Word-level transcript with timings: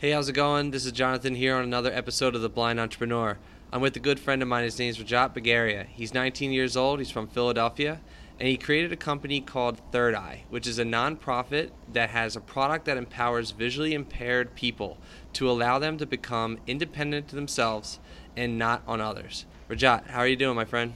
Hey, 0.00 0.12
how's 0.12 0.30
it 0.30 0.32
going? 0.32 0.70
This 0.70 0.86
is 0.86 0.92
Jonathan 0.92 1.34
here 1.34 1.54
on 1.54 1.62
another 1.62 1.92
episode 1.92 2.34
of 2.34 2.40
The 2.40 2.48
Blind 2.48 2.80
Entrepreneur. 2.80 3.36
I'm 3.70 3.82
with 3.82 3.94
a 3.96 4.00
good 4.00 4.18
friend 4.18 4.40
of 4.40 4.48
mine. 4.48 4.64
His 4.64 4.78
name 4.78 4.88
is 4.88 4.96
Rajat 4.96 5.34
Bhageria. 5.34 5.84
He's 5.88 6.14
19 6.14 6.52
years 6.52 6.74
old. 6.74 7.00
He's 7.00 7.10
from 7.10 7.26
Philadelphia. 7.26 8.00
And 8.38 8.48
he 8.48 8.56
created 8.56 8.92
a 8.92 8.96
company 8.96 9.42
called 9.42 9.78
Third 9.92 10.14
Eye, 10.14 10.44
which 10.48 10.66
is 10.66 10.78
a 10.78 10.84
nonprofit 10.84 11.72
that 11.92 12.08
has 12.08 12.34
a 12.34 12.40
product 12.40 12.86
that 12.86 12.96
empowers 12.96 13.50
visually 13.50 13.92
impaired 13.92 14.54
people 14.54 14.96
to 15.34 15.50
allow 15.50 15.78
them 15.78 15.98
to 15.98 16.06
become 16.06 16.56
independent 16.66 17.28
to 17.28 17.34
themselves 17.34 18.00
and 18.38 18.58
not 18.58 18.82
on 18.86 19.02
others. 19.02 19.44
Rajat, 19.68 20.06
how 20.06 20.20
are 20.20 20.26
you 20.26 20.36
doing, 20.36 20.56
my 20.56 20.64
friend? 20.64 20.94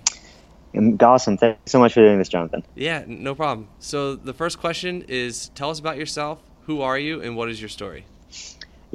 Awesome. 1.03 1.37
Thanks 1.37 1.73
so 1.73 1.79
much 1.79 1.93
for 1.93 2.01
doing 2.01 2.17
this, 2.17 2.31
Jonathan. 2.31 2.65
Yeah, 2.75 3.05
no 3.07 3.35
problem. 3.35 3.69
So, 3.81 4.17
the 4.17 4.33
first 4.33 4.59
question 4.59 5.05
is 5.09 5.51
tell 5.51 5.69
us 5.69 5.79
about 5.79 5.99
yourself. 5.99 6.41
Who 6.63 6.81
are 6.81 6.99
you, 6.99 7.21
and 7.21 7.37
what 7.37 7.51
is 7.51 7.61
your 7.61 7.69
story? 7.69 8.07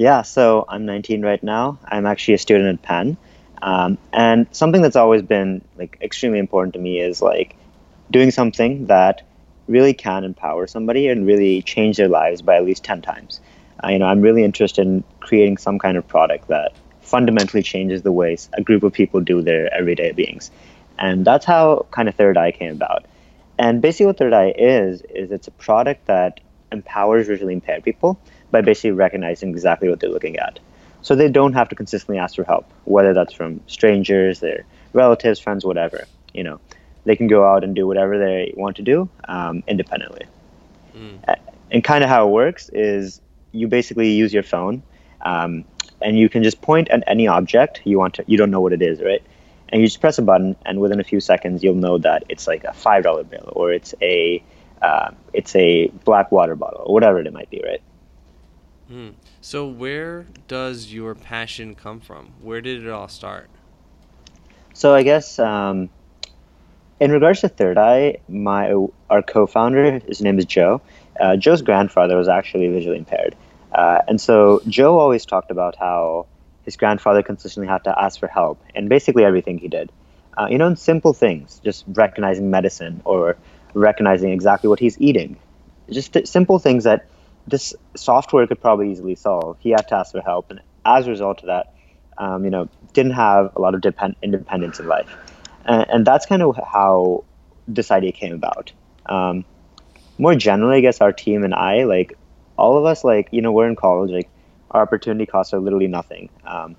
Yeah, 0.00 0.22
so 0.22 0.64
I'm 0.66 0.86
19 0.86 1.20
right 1.20 1.42
now. 1.42 1.78
I'm 1.84 2.06
actually 2.06 2.32
a 2.32 2.38
student 2.38 2.78
at 2.78 2.82
Penn. 2.82 3.18
Um, 3.60 3.98
and 4.14 4.46
something 4.50 4.80
that's 4.80 4.96
always 4.96 5.20
been 5.20 5.62
like 5.76 5.98
extremely 6.00 6.38
important 6.38 6.72
to 6.72 6.80
me 6.80 6.98
is 6.98 7.20
like 7.20 7.54
doing 8.10 8.30
something 8.30 8.86
that 8.86 9.20
really 9.68 9.92
can 9.92 10.24
empower 10.24 10.66
somebody 10.66 11.08
and 11.08 11.26
really 11.26 11.60
change 11.60 11.98
their 11.98 12.08
lives 12.08 12.40
by 12.40 12.56
at 12.56 12.64
least 12.64 12.82
10 12.82 13.02
times. 13.02 13.42
Uh, 13.84 13.88
you 13.88 13.98
know, 13.98 14.06
I'm 14.06 14.22
really 14.22 14.42
interested 14.42 14.86
in 14.86 15.04
creating 15.20 15.58
some 15.58 15.78
kind 15.78 15.98
of 15.98 16.08
product 16.08 16.48
that 16.48 16.72
fundamentally 17.02 17.62
changes 17.62 18.00
the 18.00 18.10
ways 18.10 18.48
a 18.54 18.62
group 18.62 18.82
of 18.82 18.94
people 18.94 19.20
do 19.20 19.42
their 19.42 19.70
everyday 19.70 20.12
beings. 20.12 20.50
And 20.98 21.26
that's 21.26 21.44
how 21.44 21.84
kind 21.90 22.08
of 22.08 22.14
Third 22.14 22.38
Eye 22.38 22.52
came 22.52 22.72
about. 22.72 23.04
And 23.58 23.82
basically 23.82 24.06
what 24.06 24.16
Third 24.16 24.32
Eye 24.32 24.54
is, 24.56 25.02
is 25.02 25.30
it's 25.30 25.46
a 25.46 25.50
product 25.50 26.06
that 26.06 26.40
empowers 26.72 27.26
visually 27.26 27.52
impaired 27.52 27.82
people 27.82 28.18
by 28.50 28.60
basically 28.60 28.92
recognizing 28.92 29.50
exactly 29.50 29.88
what 29.88 30.00
they're 30.00 30.10
looking 30.10 30.36
at. 30.36 30.58
So 31.02 31.14
they 31.14 31.28
don't 31.28 31.54
have 31.54 31.68
to 31.70 31.74
consistently 31.74 32.18
ask 32.18 32.36
for 32.36 32.44
help, 32.44 32.70
whether 32.84 33.14
that's 33.14 33.32
from 33.32 33.60
strangers, 33.66 34.40
their 34.40 34.64
relatives, 34.92 35.40
friends, 35.40 35.64
whatever. 35.64 36.06
You 36.34 36.44
know, 36.44 36.60
they 37.04 37.16
can 37.16 37.26
go 37.26 37.44
out 37.44 37.64
and 37.64 37.74
do 37.74 37.86
whatever 37.86 38.18
they 38.18 38.52
want 38.56 38.76
to 38.76 38.82
do 38.82 39.08
um, 39.26 39.62
independently. 39.66 40.26
Mm. 40.94 41.36
And 41.70 41.84
kind 41.84 42.04
of 42.04 42.10
how 42.10 42.28
it 42.28 42.30
works 42.30 42.68
is 42.70 43.20
you 43.52 43.68
basically 43.68 44.12
use 44.12 44.32
your 44.32 44.42
phone, 44.42 44.82
um, 45.22 45.64
and 46.02 46.18
you 46.18 46.28
can 46.28 46.42
just 46.42 46.60
point 46.60 46.88
at 46.88 47.04
any 47.06 47.28
object 47.28 47.80
you 47.84 47.98
want 47.98 48.14
to. 48.14 48.24
You 48.26 48.36
don't 48.36 48.50
know 48.50 48.60
what 48.60 48.72
it 48.72 48.82
is, 48.82 49.00
right? 49.00 49.22
And 49.68 49.80
you 49.80 49.86
just 49.86 50.00
press 50.00 50.18
a 50.18 50.22
button, 50.22 50.56
and 50.66 50.80
within 50.80 51.00
a 51.00 51.04
few 51.04 51.20
seconds, 51.20 51.62
you'll 51.62 51.74
know 51.76 51.98
that 51.98 52.24
it's 52.28 52.46
like 52.46 52.64
a 52.64 52.72
five 52.72 53.04
dollar 53.04 53.24
bill, 53.24 53.52
or 53.54 53.72
it's 53.72 53.94
a 54.02 54.42
uh, 54.82 55.12
it's 55.32 55.54
a 55.54 55.88
black 56.04 56.32
water 56.32 56.56
bottle, 56.56 56.82
or 56.86 56.94
whatever 56.94 57.20
it 57.20 57.32
might 57.32 57.50
be, 57.50 57.62
right? 57.64 57.82
Mm. 58.90 59.14
So, 59.40 59.66
where 59.66 60.26
does 60.48 60.92
your 60.92 61.14
passion 61.14 61.76
come 61.76 62.00
from? 62.00 62.32
Where 62.42 62.60
did 62.60 62.84
it 62.84 62.90
all 62.90 63.06
start? 63.06 63.48
So, 64.74 64.94
I 64.94 65.04
guess 65.04 65.38
um, 65.38 65.90
in 66.98 67.12
regards 67.12 67.40
to 67.42 67.48
Third 67.48 67.78
Eye, 67.78 68.18
my 68.28 68.74
our 69.08 69.22
co-founder, 69.22 70.00
his 70.00 70.20
name 70.20 70.38
is 70.40 70.44
Joe. 70.44 70.82
Uh, 71.20 71.36
Joe's 71.36 71.62
grandfather 71.62 72.16
was 72.16 72.28
actually 72.28 72.66
visually 72.68 72.98
impaired, 72.98 73.36
uh, 73.72 74.00
and 74.08 74.20
so 74.20 74.60
Joe 74.66 74.98
always 74.98 75.24
talked 75.24 75.52
about 75.52 75.76
how 75.76 76.26
his 76.64 76.76
grandfather 76.76 77.22
consistently 77.22 77.68
had 77.68 77.84
to 77.84 77.96
ask 77.96 78.18
for 78.18 78.26
help 78.26 78.60
in 78.74 78.88
basically 78.88 79.24
everything 79.24 79.58
he 79.58 79.68
did. 79.68 79.92
Uh, 80.36 80.48
you 80.50 80.58
know, 80.58 80.66
in 80.66 80.76
simple 80.76 81.12
things, 81.12 81.60
just 81.62 81.84
recognizing 81.88 82.50
medicine 82.50 83.02
or 83.04 83.36
recognizing 83.72 84.30
exactly 84.30 84.68
what 84.68 84.80
he's 84.80 85.00
eating, 85.00 85.36
just 85.90 86.16
simple 86.26 86.58
things 86.58 86.84
that 86.84 87.06
this 87.46 87.74
software 87.96 88.46
could 88.46 88.60
probably 88.60 88.90
easily 88.90 89.14
solve. 89.14 89.56
He 89.60 89.70
had 89.70 89.88
to 89.88 89.96
ask 89.96 90.12
for 90.12 90.20
help, 90.20 90.50
and 90.50 90.60
as 90.84 91.06
a 91.06 91.10
result 91.10 91.40
of 91.40 91.46
that, 91.46 91.74
um, 92.18 92.44
you 92.44 92.50
know, 92.50 92.68
didn't 92.92 93.12
have 93.12 93.52
a 93.56 93.60
lot 93.60 93.74
of 93.74 93.80
depend- 93.80 94.16
independence 94.22 94.78
in 94.78 94.86
life, 94.86 95.14
and, 95.64 95.86
and, 95.90 96.06
that's 96.06 96.26
kind 96.26 96.42
of 96.42 96.56
how 96.56 97.24
this 97.66 97.90
idea 97.90 98.12
came 98.12 98.34
about. 98.34 98.72
Um, 99.06 99.44
more 100.18 100.34
generally, 100.34 100.78
I 100.78 100.80
guess 100.80 101.00
our 101.00 101.12
team 101.12 101.44
and 101.44 101.54
I, 101.54 101.84
like 101.84 102.12
all 102.56 102.76
of 102.76 102.84
us, 102.84 103.04
like 103.04 103.28
you 103.30 103.42
know, 103.42 103.52
we're 103.52 103.68
in 103.68 103.76
college, 103.76 104.10
like 104.10 104.28
our 104.70 104.82
opportunity 104.82 105.26
costs 105.26 105.54
are 105.54 105.60
literally 105.60 105.88
nothing, 105.88 106.28
um, 106.44 106.76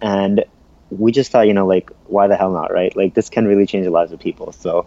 and 0.00 0.44
we 0.90 1.12
just 1.12 1.30
thought, 1.30 1.46
you 1.46 1.54
know, 1.54 1.66
like 1.66 1.90
why 2.06 2.26
the 2.26 2.36
hell 2.36 2.52
not, 2.52 2.72
right? 2.72 2.94
Like 2.96 3.14
this 3.14 3.28
can 3.28 3.46
really 3.46 3.66
change 3.66 3.84
the 3.84 3.90
lives 3.90 4.12
of 4.12 4.20
people. 4.20 4.52
So, 4.52 4.86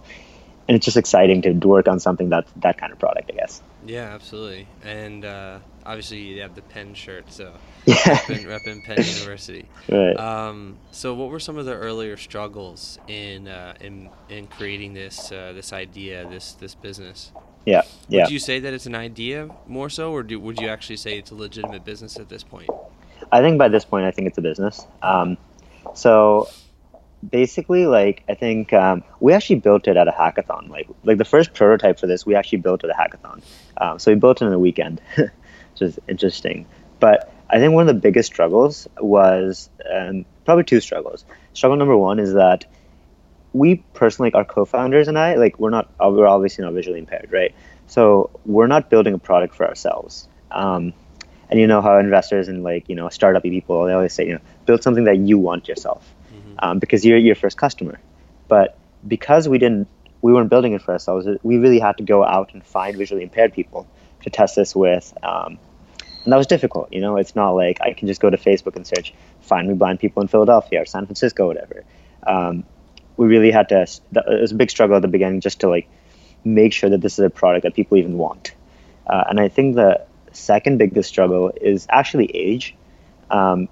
and 0.67 0.75
it's 0.75 0.85
just 0.85 0.97
exciting 0.97 1.41
to 1.43 1.53
work 1.67 1.87
on 1.87 1.99
something 1.99 2.29
that's 2.29 2.51
that 2.57 2.77
kind 2.77 2.91
of 2.91 2.99
product, 2.99 3.29
I 3.31 3.35
guess. 3.35 3.61
Yeah, 3.85 4.13
absolutely. 4.13 4.67
And 4.83 5.25
uh, 5.25 5.59
obviously, 5.85 6.19
you 6.19 6.41
have 6.41 6.55
the 6.55 6.61
Penn 6.61 6.93
shirt, 6.93 7.31
so 7.31 7.53
yeah, 7.85 7.95
repping, 7.95 8.45
repping 8.45 8.83
Penn 8.83 8.97
University. 8.97 9.65
Right. 9.89 10.17
Um, 10.17 10.77
so, 10.91 11.13
what 11.13 11.29
were 11.29 11.39
some 11.39 11.57
of 11.57 11.65
the 11.65 11.73
earlier 11.73 12.17
struggles 12.17 12.99
in 13.07 13.47
uh, 13.47 13.73
in 13.81 14.09
in 14.29 14.47
creating 14.47 14.93
this 14.93 15.31
uh, 15.31 15.53
this 15.53 15.73
idea, 15.73 16.27
this 16.29 16.53
this 16.53 16.75
business? 16.75 17.31
Yeah, 17.65 17.81
yeah. 18.07 18.23
Would 18.23 18.31
you 18.31 18.39
say 18.39 18.59
that 18.59 18.73
it's 18.73 18.85
an 18.85 18.95
idea 18.95 19.49
more 19.67 19.89
so, 19.89 20.11
or 20.11 20.23
do, 20.23 20.39
would 20.39 20.59
you 20.59 20.67
actually 20.67 20.97
say 20.97 21.17
it's 21.17 21.31
a 21.31 21.35
legitimate 21.35 21.85
business 21.85 22.17
at 22.17 22.29
this 22.29 22.43
point? 22.43 22.69
I 23.31 23.41
think 23.41 23.57
by 23.57 23.67
this 23.67 23.85
point, 23.85 24.05
I 24.05 24.11
think 24.11 24.27
it's 24.27 24.37
a 24.37 24.41
business. 24.41 24.85
Um, 25.01 25.37
so 25.93 26.49
basically 27.27 27.85
like 27.85 28.23
i 28.29 28.33
think 28.33 28.73
um, 28.73 29.03
we 29.19 29.33
actually 29.33 29.57
built 29.57 29.87
it 29.87 29.97
at 29.97 30.07
a 30.07 30.11
hackathon 30.11 30.69
like 30.69 30.87
like 31.03 31.17
the 31.17 31.25
first 31.25 31.53
prototype 31.53 31.99
for 31.99 32.07
this 32.07 32.25
we 32.25 32.35
actually 32.35 32.57
built 32.57 32.83
at 32.83 32.89
a 32.89 32.93
hackathon. 32.93 33.41
Um, 33.77 33.99
so 33.99 34.11
we 34.11 34.15
built 34.19 34.41
it 34.41 34.45
in 34.45 34.53
a 34.53 34.59
weekend 34.59 35.01
which 35.15 35.31
is 35.81 35.99
interesting. 36.07 36.65
But 36.99 37.31
i 37.49 37.59
think 37.59 37.73
one 37.73 37.87
of 37.87 37.93
the 37.93 38.01
biggest 38.01 38.31
struggles 38.31 38.87
was 38.99 39.69
um, 39.91 40.25
probably 40.45 40.63
two 40.63 40.79
struggles. 40.79 41.25
Struggle 41.53 41.77
number 41.77 41.97
one 41.97 42.19
is 42.19 42.33
that 42.33 42.65
we 43.53 43.83
personally 43.93 44.27
like 44.27 44.35
our 44.35 44.45
co-founders 44.45 45.09
and 45.09 45.19
i 45.19 45.35
like 45.35 45.59
we're 45.59 45.69
not 45.69 45.91
we're 45.99 46.27
obviously 46.27 46.63
not 46.63 46.73
visually 46.73 46.99
impaired 46.99 47.29
right? 47.31 47.53
So 47.87 48.29
we're 48.45 48.67
not 48.67 48.89
building 48.89 49.13
a 49.13 49.19
product 49.19 49.53
for 49.53 49.67
ourselves. 49.67 50.29
Um, 50.49 50.93
and 51.49 51.59
you 51.59 51.67
know 51.67 51.81
how 51.81 51.97
investors 51.97 52.47
and 52.47 52.63
like 52.63 52.89
you 52.89 52.95
know 52.95 53.09
startup 53.09 53.43
people 53.43 53.85
they 53.85 53.93
always 53.93 54.13
say 54.13 54.25
you 54.25 54.33
know 54.33 54.41
build 54.65 54.81
something 54.81 55.03
that 55.03 55.17
you 55.17 55.37
want 55.37 55.67
yourself 55.67 56.15
um, 56.61 56.79
because 56.79 57.05
you're 57.05 57.17
your 57.17 57.35
first 57.35 57.57
customer. 57.57 57.99
But 58.47 58.77
because 59.07 59.47
we 59.47 59.57
didn't, 59.57 59.87
we 60.21 60.33
weren't 60.33 60.49
building 60.49 60.73
it 60.73 60.81
for 60.81 60.91
ourselves. 60.91 61.27
We 61.43 61.57
really 61.57 61.79
had 61.79 61.97
to 61.97 62.03
go 62.03 62.23
out 62.23 62.53
and 62.53 62.63
find 62.63 62.95
visually 62.95 63.23
impaired 63.23 63.53
people 63.53 63.87
to 64.23 64.29
test 64.29 64.55
this 64.55 64.75
with. 64.75 65.13
Um, 65.23 65.57
and 66.23 66.31
that 66.31 66.37
was 66.37 66.47
difficult. 66.47 66.93
You 66.93 67.01
know, 67.01 67.17
it's 67.17 67.35
not 67.35 67.51
like 67.51 67.81
I 67.81 67.93
can 67.93 68.07
just 68.07 68.21
go 68.21 68.29
to 68.29 68.37
Facebook 68.37 68.75
and 68.75 68.85
search 68.85 69.13
find 69.41 69.67
me 69.67 69.73
blind 69.73 69.99
people 69.99 70.21
in 70.21 70.27
Philadelphia 70.27 70.81
or 70.81 70.85
San 70.85 71.05
Francisco, 71.05 71.47
whatever. 71.47 71.83
Um, 72.25 72.63
we 73.17 73.27
really 73.27 73.51
had 73.51 73.69
to. 73.69 73.81
It 73.81 74.41
was 74.41 74.51
a 74.51 74.55
big 74.55 74.69
struggle 74.69 74.95
at 74.95 75.01
the 75.01 75.07
beginning 75.07 75.41
just 75.41 75.61
to 75.61 75.69
like 75.69 75.89
make 76.43 76.73
sure 76.73 76.89
that 76.89 77.01
this 77.01 77.13
is 77.13 77.25
a 77.25 77.29
product 77.29 77.63
that 77.63 77.73
people 77.73 77.97
even 77.97 78.17
want. 78.17 78.53
Uh, 79.07 79.23
and 79.29 79.39
I 79.39 79.49
think 79.49 79.75
the 79.75 80.05
second 80.31 80.77
biggest 80.77 81.09
struggle 81.09 81.51
is 81.59 81.87
actually 81.89 82.25
age. 82.35 82.75
Um, 83.29 83.67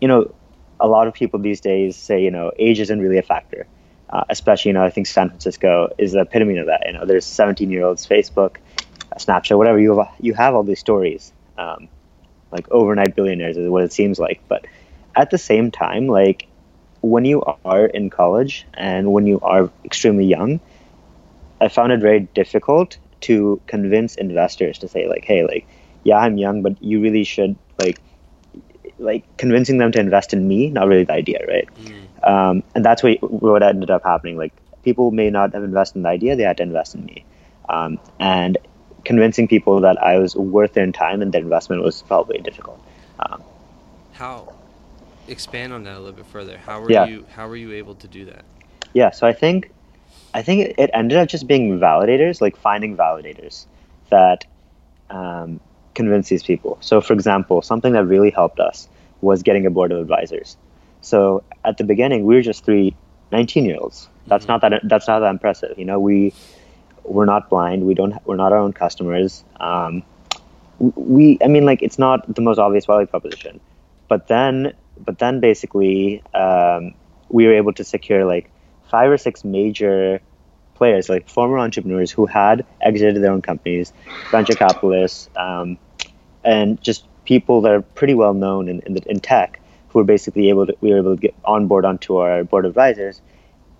you 0.00 0.08
know, 0.08 0.34
a 0.80 0.88
lot 0.88 1.06
of 1.06 1.14
people 1.14 1.40
these 1.40 1.60
days 1.60 1.96
say, 1.96 2.22
you 2.22 2.30
know, 2.30 2.52
age 2.58 2.80
isn't 2.80 3.00
really 3.00 3.18
a 3.18 3.22
factor. 3.22 3.66
Uh, 4.10 4.24
especially, 4.28 4.68
you 4.70 4.74
know, 4.74 4.84
I 4.84 4.90
think 4.90 5.06
San 5.06 5.28
Francisco 5.28 5.88
is 5.98 6.12
the 6.12 6.20
epitome 6.20 6.58
of 6.58 6.66
that. 6.66 6.82
You 6.86 6.92
know, 6.92 7.04
there's 7.04 7.24
17 7.24 7.70
year 7.70 7.84
olds, 7.84 8.06
Facebook, 8.06 8.56
uh, 9.10 9.16
Snapchat, 9.16 9.56
whatever. 9.56 9.78
You 9.78 9.98
have, 9.98 10.14
you 10.20 10.34
have 10.34 10.54
all 10.54 10.62
these 10.62 10.80
stories, 10.80 11.32
um, 11.58 11.88
like 12.52 12.70
overnight 12.70 13.16
billionaires 13.16 13.56
is 13.56 13.68
what 13.68 13.82
it 13.82 13.92
seems 13.92 14.18
like. 14.18 14.40
But 14.46 14.66
at 15.16 15.30
the 15.30 15.38
same 15.38 15.70
time, 15.70 16.06
like 16.06 16.46
when 17.00 17.24
you 17.24 17.42
are 17.64 17.86
in 17.86 18.10
college 18.10 18.66
and 18.74 19.12
when 19.12 19.26
you 19.26 19.40
are 19.40 19.70
extremely 19.84 20.26
young, 20.26 20.60
I 21.60 21.68
found 21.68 21.92
it 21.92 22.00
very 22.00 22.20
difficult 22.20 22.98
to 23.22 23.60
convince 23.66 24.16
investors 24.16 24.78
to 24.80 24.88
say 24.88 25.08
like, 25.08 25.24
hey, 25.24 25.44
like, 25.44 25.66
yeah, 26.02 26.18
I'm 26.18 26.36
young, 26.36 26.62
but 26.62 26.82
you 26.82 27.00
really 27.00 27.24
should 27.24 27.56
like 27.78 27.98
like 28.98 29.24
convincing 29.36 29.78
them 29.78 29.92
to 29.92 30.00
invest 30.00 30.32
in 30.32 30.46
me, 30.46 30.70
not 30.70 30.88
really 30.88 31.04
the 31.04 31.12
idea, 31.12 31.40
right? 31.46 31.68
Mm. 31.76 32.28
Um, 32.28 32.62
and 32.74 32.84
that's 32.84 33.02
what 33.02 33.18
what 33.22 33.62
ended 33.62 33.90
up 33.90 34.02
happening. 34.04 34.36
Like 34.36 34.52
people 34.82 35.10
may 35.10 35.30
not 35.30 35.52
have 35.52 35.64
invested 35.64 35.96
in 35.96 36.02
the 36.02 36.08
idea; 36.08 36.36
they 36.36 36.42
had 36.42 36.56
to 36.58 36.62
invest 36.62 36.94
in 36.94 37.04
me, 37.04 37.24
um, 37.68 37.98
and 38.18 38.56
convincing 39.04 39.46
people 39.46 39.80
that 39.80 40.02
I 40.02 40.18
was 40.18 40.34
worth 40.34 40.72
their 40.72 40.90
time 40.90 41.20
and 41.20 41.32
their 41.32 41.42
investment 41.42 41.82
was 41.82 42.02
probably 42.02 42.38
difficult. 42.38 42.80
Um, 43.18 43.42
how 44.12 44.54
expand 45.28 45.72
on 45.72 45.84
that 45.84 45.96
a 45.96 45.98
little 45.98 46.12
bit 46.12 46.26
further? 46.26 46.58
How 46.58 46.80
were 46.80 46.90
yeah. 46.90 47.06
you 47.06 47.26
How 47.34 47.48
were 47.48 47.56
you 47.56 47.72
able 47.72 47.94
to 47.96 48.08
do 48.08 48.24
that? 48.26 48.44
Yeah, 48.92 49.10
so 49.10 49.26
I 49.26 49.32
think 49.32 49.70
I 50.32 50.42
think 50.42 50.74
it 50.78 50.90
ended 50.92 51.18
up 51.18 51.28
just 51.28 51.46
being 51.46 51.78
validators, 51.78 52.40
like 52.40 52.56
finding 52.56 52.96
validators 52.96 53.66
that 54.10 54.44
um, 55.10 55.60
convince 55.94 56.28
these 56.28 56.42
people. 56.42 56.78
So, 56.80 57.00
for 57.00 57.12
example, 57.12 57.62
something 57.62 57.92
that 57.92 58.04
really 58.04 58.30
helped 58.30 58.60
us 58.60 58.88
was 59.24 59.42
getting 59.42 59.66
a 59.66 59.70
board 59.70 59.92
of 59.92 59.98
advisors. 59.98 60.56
So, 61.00 61.42
at 61.64 61.76
the 61.76 61.84
beginning, 61.84 62.24
we 62.24 62.34
were 62.34 62.42
just 62.42 62.64
three 62.64 62.94
19 63.32 63.64
year 63.64 63.78
olds. 63.80 64.08
That's 64.26 64.44
mm-hmm. 64.44 64.52
not 64.52 64.60
that 64.62 64.80
that's 64.84 65.08
not 65.08 65.20
that 65.20 65.30
impressive. 65.30 65.78
You 65.78 65.84
know, 65.84 66.00
we 66.00 66.32
we're 67.02 67.24
not 67.26 67.50
blind. 67.50 67.84
We 67.84 67.94
don't 67.94 68.14
we're 68.26 68.36
not 68.36 68.52
our 68.52 68.58
own 68.58 68.72
customers. 68.72 69.44
Um, 69.60 70.02
we 70.78 71.38
I 71.44 71.48
mean 71.48 71.64
like 71.64 71.82
it's 71.82 71.98
not 71.98 72.34
the 72.34 72.42
most 72.42 72.58
obvious 72.58 72.86
value 72.86 73.06
proposition, 73.06 73.60
but 74.08 74.28
then 74.28 74.72
but 74.98 75.18
then 75.18 75.40
basically 75.40 76.22
um, 76.34 76.94
we 77.28 77.46
were 77.46 77.54
able 77.54 77.72
to 77.74 77.84
secure 77.84 78.24
like 78.24 78.50
five 78.90 79.10
or 79.10 79.18
six 79.18 79.44
major 79.44 80.20
players 80.74 81.08
like 81.08 81.28
former 81.28 81.58
entrepreneurs 81.58 82.10
who 82.10 82.26
had 82.26 82.64
exited 82.80 83.22
their 83.22 83.32
own 83.32 83.42
companies, 83.42 83.92
venture 84.30 84.54
capitalists, 84.54 85.28
um, 85.36 85.78
and 86.44 86.80
just 86.82 87.06
people 87.24 87.60
that 87.62 87.72
are 87.72 87.82
pretty 87.82 88.14
well 88.14 88.34
known 88.34 88.68
in 88.68 88.80
in, 88.80 88.94
the, 88.94 89.02
in 89.10 89.20
tech 89.20 89.60
who 89.88 89.98
were 89.98 90.04
basically 90.04 90.48
able 90.48 90.66
to 90.66 90.76
we 90.80 90.90
were 90.90 90.98
able 90.98 91.16
to 91.16 91.20
get 91.20 91.34
on 91.44 91.66
board 91.66 91.84
onto 91.84 92.16
our 92.16 92.44
board 92.44 92.64
of 92.64 92.70
advisors. 92.70 93.20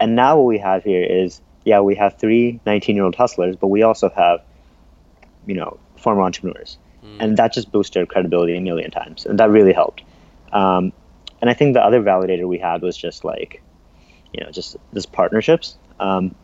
And 0.01 0.17
now 0.17 0.37
what 0.37 0.47
we 0.47 0.59
have 0.59 0.85
here 0.85 1.03
is 1.03 1.41
yeah 1.65 1.81
we 1.81 1.95
have 1.97 2.19
three 2.19 2.61
19 2.67 2.97
year 2.97 3.05
old 3.05 3.15
hustlers, 3.15 3.57
but 3.57 3.69
we 3.69 3.83
also 3.83 4.11
have 4.11 4.43
you 5.47 5.55
know 5.55 5.79
former 5.97 6.23
entrepreneurs 6.23 6.79
mm. 7.05 7.17
and 7.21 7.37
that 7.37 7.53
just 7.53 7.71
boosted 7.73 8.01
our 8.01 8.07
credibility 8.07 8.57
a 8.57 8.61
million 8.61 8.91
times, 8.91 9.27
and 9.27 9.39
that 9.39 9.51
really 9.51 9.73
helped. 9.73 10.03
Um, 10.53 10.93
and 11.41 11.51
I 11.51 11.55
think 11.55 11.75
the 11.75 11.85
other 11.85 12.01
validator 12.01 12.49
we 12.49 12.59
had 12.59 12.81
was 12.83 12.97
just 12.97 13.25
like, 13.25 13.63
you 14.33 14.43
know, 14.43 14.51
just 14.51 14.77
just 14.95 15.13
partnerships. 15.13 15.77
Um, 16.01 16.35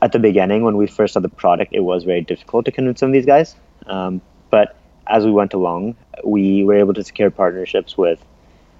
at 0.00 0.12
the 0.12 0.18
beginning, 0.18 0.62
when 0.62 0.76
we 0.76 0.86
first 0.86 1.14
saw 1.14 1.20
the 1.20 1.28
product, 1.28 1.74
it 1.74 1.80
was 1.80 2.04
very 2.04 2.22
difficult 2.22 2.64
to 2.66 2.72
convince 2.72 3.00
some 3.00 3.08
of 3.08 3.12
these 3.12 3.26
guys. 3.26 3.56
Um, 3.86 4.20
but 4.50 4.76
as 5.08 5.24
we 5.24 5.30
went 5.30 5.54
along, 5.54 5.96
we 6.24 6.64
were 6.64 6.74
able 6.74 6.94
to 6.94 7.04
secure 7.04 7.30
partnerships 7.30 7.96
with 7.96 8.24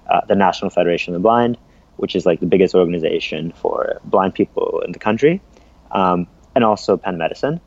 uh, 0.09 0.21
the 0.27 0.35
National 0.35 0.69
Federation 0.69 1.13
of 1.13 1.19
the 1.19 1.23
Blind, 1.23 1.57
which 1.97 2.15
is 2.15 2.25
like 2.25 2.39
the 2.39 2.45
biggest 2.45 2.75
organization 2.75 3.51
for 3.51 3.99
blind 4.05 4.33
people 4.35 4.81
in 4.85 4.91
the 4.91 4.99
country, 4.99 5.41
um, 5.91 6.27
and 6.55 6.63
also 6.63 6.97
Penn 6.97 7.17
Medicine. 7.17 7.61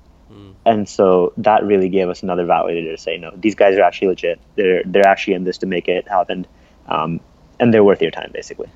And 0.64 0.88
so 0.88 1.32
that 1.38 1.64
really 1.64 1.88
gave 1.88 2.08
us 2.08 2.22
another 2.22 2.46
validator 2.46 2.94
to 2.94 3.02
say, 3.02 3.18
no, 3.18 3.32
these 3.34 3.54
guys 3.54 3.76
are 3.76 3.82
actually 3.82 4.08
legit. 4.08 4.40
They're 4.54 4.82
they're 4.84 5.06
actually 5.06 5.34
in 5.34 5.44
this 5.44 5.58
to 5.58 5.66
make 5.66 5.88
it 5.88 6.06
happen, 6.06 6.46
um, 6.86 7.20
and 7.58 7.74
they're 7.74 7.84
worth 7.84 8.00
your 8.00 8.12
time, 8.12 8.30
basically. 8.32 8.68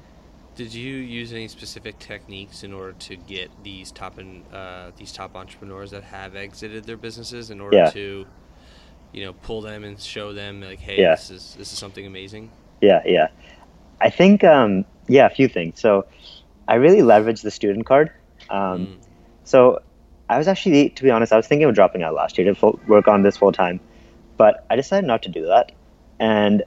Did 0.57 0.75
you 0.75 0.97
use 0.97 1.33
any 1.33 1.49
specific 1.49 1.99
techniques 1.99 2.65
in 2.65 2.73
order 2.73 2.93
to 2.93 3.17
get 3.17 3.51
these 3.63 3.93
top 3.93 4.19
and 4.19 4.43
uh, 4.53 4.91
these 4.97 5.13
top 5.13 5.37
entrepreneurs 5.37 5.91
that 5.93 6.03
have 6.03 6.35
exited 6.35 6.85
their 6.85 6.97
businesses 6.97 7.51
in 7.51 7.61
order 7.61 7.77
yeah. 7.77 7.91
to, 7.91 8.27
you 9.17 9.25
know, 9.25 9.33
pull 9.33 9.63
them 9.63 9.83
and 9.83 9.99
show 9.99 10.33
them 10.33 10.61
like, 10.61 10.79
hey, 10.79 11.01
yeah. 11.01 11.15
this 11.15 11.31
is 11.31 11.55
this 11.59 11.73
is 11.73 11.79
something 11.79 12.07
amazing? 12.07 12.51
Yeah, 12.83 13.03
yeah. 13.05 13.29
I 14.01 14.11
think 14.11 14.45
um, 14.45 14.85
yeah, 15.09 15.27
a 15.27 15.31
few 15.31 15.49
things. 15.49 15.81
So 15.81 16.07
I 16.69 16.75
really 16.75 17.01
leveraged 17.01 17.43
the 17.43 17.51
student 17.51 17.87
card. 17.87 18.13
Um, 18.51 18.87
mm. 18.87 18.97
So 19.45 19.81
I 20.29 20.37
was 20.37 20.49
actually, 20.49 20.91
to 20.91 21.03
be 21.03 21.11
honest, 21.11 21.33
I 21.33 21.37
was 21.37 21.47
thinking 21.47 21.67
of 21.67 21.75
dropping 21.75 22.03
out 22.03 22.15
last 22.15 22.37
year 22.37 22.47
to 22.47 22.55
full, 22.55 22.79
work 22.87 23.09
on 23.09 23.23
this 23.23 23.39
full 23.39 23.53
time, 23.53 23.81
but 24.37 24.67
I 24.69 24.77
decided 24.77 25.07
not 25.07 25.23
to 25.23 25.31
do 25.31 25.47
that. 25.47 25.73
And 26.21 26.63